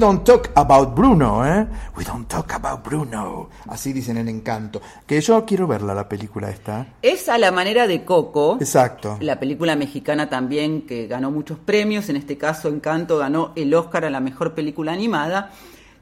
Don't 0.09 0.25
talk 0.25 0.51
about 0.55 0.95
Bruno, 0.95 1.45
¿eh? 1.45 1.67
We 1.95 2.03
don't 2.03 2.27
talk 2.27 2.51
about 2.55 2.83
Bruno. 2.83 3.51
Así 3.67 3.93
dicen 3.93 4.17
en 4.17 4.29
Encanto. 4.29 4.81
Que 5.07 5.21
yo 5.21 5.45
quiero 5.45 5.67
verla, 5.67 5.95
la 5.95 6.09
película 6.09 6.49
esta. 6.49 6.95
Es 7.03 7.29
a 7.29 7.37
la 7.37 7.53
manera 7.53 7.87
de 7.87 8.07
Coco. 8.07 8.57
Exacto. 8.59 9.19
La 9.21 9.39
película 9.39 9.77
mexicana 9.77 10.31
también 10.31 10.87
que 10.87 11.07
ganó 11.09 11.31
muchos 11.31 11.59
premios, 11.59 12.09
en 12.09 12.17
este 12.17 12.39
caso 12.39 12.69
Encanto 12.69 13.19
ganó 13.19 13.53
el 13.55 13.75
Oscar 13.75 14.07
a 14.07 14.11
la 14.11 14.21
mejor 14.21 14.55
película 14.55 14.93
animada, 14.93 15.51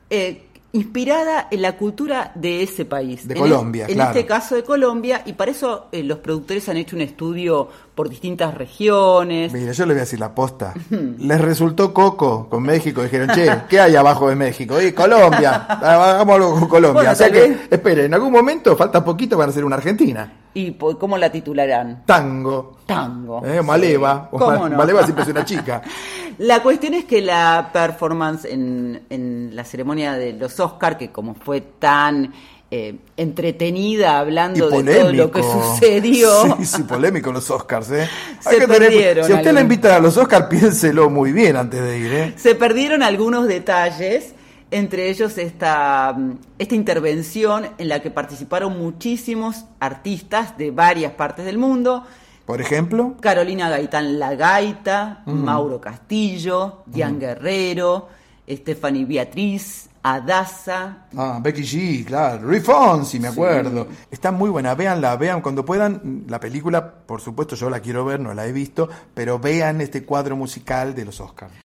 eh, 0.09 0.47
inspirada 0.73 1.49
en 1.51 1.63
la 1.63 1.77
cultura 1.77 2.31
de 2.37 2.63
ese 2.63 2.85
país. 2.85 3.27
De 3.27 3.35
En 3.35 3.41
Colombia, 3.41 3.87
En 3.89 3.95
claro. 3.95 4.11
este 4.11 4.25
caso 4.25 4.55
de 4.55 4.63
Colombia, 4.63 5.23
y 5.27 5.33
para 5.33 5.51
eso 5.51 5.89
eh, 5.91 6.05
los 6.05 6.19
productores 6.19 6.69
han 6.69 6.77
hecho 6.77 6.95
un 6.95 7.03
estudio 7.03 7.69
por 7.97 8.11
distintas 8.11 8.53
regiones. 8.53 9.51
Mira, 9.55 9.73
yo 9.73 9.87
le 9.87 9.95
voy 9.95 10.01
a 10.01 10.05
decir 10.05 10.21
la 10.21 10.35
posta. 10.35 10.75
Les 10.91 11.41
resultó 11.41 11.95
Coco 11.95 12.47
con 12.47 12.63
México. 12.63 13.03
Dijeron, 13.03 13.31
che, 13.35 13.51
¿qué 13.71 13.81
hay 13.81 13.97
abajo 13.97 14.29
de 14.29 14.37
México? 14.37 14.81
Y 14.81 14.93
Colombia. 14.93 15.65
Hagámoslo 15.65 16.51
con 16.53 16.69
Colombia. 16.69 16.93
Bueno, 16.93 17.13
o 17.13 17.15
sea 17.15 17.33
que, 17.33 17.41
vez. 17.41 17.59
espere, 17.71 18.05
en 18.05 18.13
algún 18.13 18.31
momento, 18.31 18.77
falta 18.77 19.03
poquito, 19.03 19.39
van 19.39 19.49
a 19.49 19.53
ser 19.53 19.65
una 19.65 19.77
Argentina. 19.77 20.31
¿Y 20.53 20.73
cómo 20.75 21.17
la 21.17 21.33
titularán? 21.33 22.03
Tango. 22.05 22.77
Tango. 22.85 23.43
Eh, 23.47 23.63
Maleva. 23.63 24.29
¿Cómo 24.31 24.69
no? 24.69 24.77
Maleva 24.77 25.03
siempre 25.03 25.25
es 25.25 25.31
una 25.31 25.45
chica. 25.45 25.83
La 26.39 26.63
cuestión 26.63 26.93
es 26.93 27.07
que 27.07 27.23
la 27.23 27.71
performance 27.73 28.45
en, 28.45 29.07
en 29.09 29.57
la 29.57 29.65
ceremonia 29.65 30.13
de 30.13 30.35
los 30.35 30.61
Oscar, 30.61 30.99
que 30.99 31.11
como 31.11 31.35
fue 31.35 31.63
tan 31.63 32.31
eh, 32.71 32.97
entretenida 33.17 34.19
hablando 34.19 34.69
de 34.71 34.95
todo 34.99 35.13
lo 35.13 35.31
que 35.31 35.43
sucedió, 35.43 36.57
Sí, 36.59 36.65
sí, 36.67 36.83
polémico 36.83 37.31
los 37.33 37.51
Oscars, 37.51 37.91
¿eh? 37.93 38.09
Se 38.41 38.51
que 38.51 38.67
tener- 38.67 38.79
perdieron 38.79 39.27
si 39.27 39.33
usted 39.33 39.45
le 39.45 39.49
algunos. 39.51 39.63
invitan 39.63 39.93
a 39.93 39.99
los 40.01 40.17
Oscars, 40.17 40.47
piénselo 40.51 41.09
muy 41.11 41.33
bien 41.33 41.57
antes 41.57 41.81
de 41.81 41.99
ir, 41.99 42.13
¿eh? 42.13 42.35
se 42.37 42.55
perdieron 42.55 43.03
algunos 43.03 43.47
detalles, 43.47 44.35
entre 44.73 45.11
ellos 45.11 45.39
esta, 45.39 46.13
mm, 46.17 46.33
esta 46.59 46.75
intervención 46.75 47.69
en 47.79 47.89
la 47.89 48.01
que 48.03 48.11
participaron 48.11 48.77
muchísimos 48.79 49.65
artistas 49.79 50.59
de 50.59 50.73
varias 50.73 51.13
partes 51.13 51.45
del 51.45 51.59
mundo. 51.59 52.05
Por 52.47 52.61
ejemplo, 52.61 53.15
Carolina 53.21 53.69
Gaitán 53.71 54.19
La 54.21 54.35
Gaita. 54.37 55.23
Mauro 55.27 55.81
Castillo, 55.81 56.83
Dian 56.87 57.19
Guerrero, 57.19 58.09
Stephanie 58.49 59.05
Beatriz, 59.05 59.89
Adasa, 60.09 61.09
ah, 61.17 61.41
Becky 61.43 61.63
G, 61.63 62.05
claro, 62.05 62.49
Rick 62.49 62.63
Fonsi, 62.63 63.19
me 63.19 63.27
acuerdo. 63.27 63.89
Está 64.09 64.31
muy 64.31 64.51
buena, 64.51 64.73
véanla, 64.77 65.17
vean 65.17 65.41
cuando 65.41 65.65
puedan. 65.65 66.27
La 66.29 66.39
película, 66.39 66.93
por 67.05 67.21
supuesto, 67.21 67.57
yo 67.57 67.69
la 67.69 67.81
quiero 67.81 68.05
ver, 68.05 68.21
no 68.21 68.33
la 68.33 68.47
he 68.47 68.53
visto, 68.53 68.89
pero 69.13 69.41
vean 69.41 69.81
este 69.81 70.05
cuadro 70.05 70.37
musical 70.37 70.95
de 70.95 71.07
los 71.07 71.21
Oscars. 71.21 71.66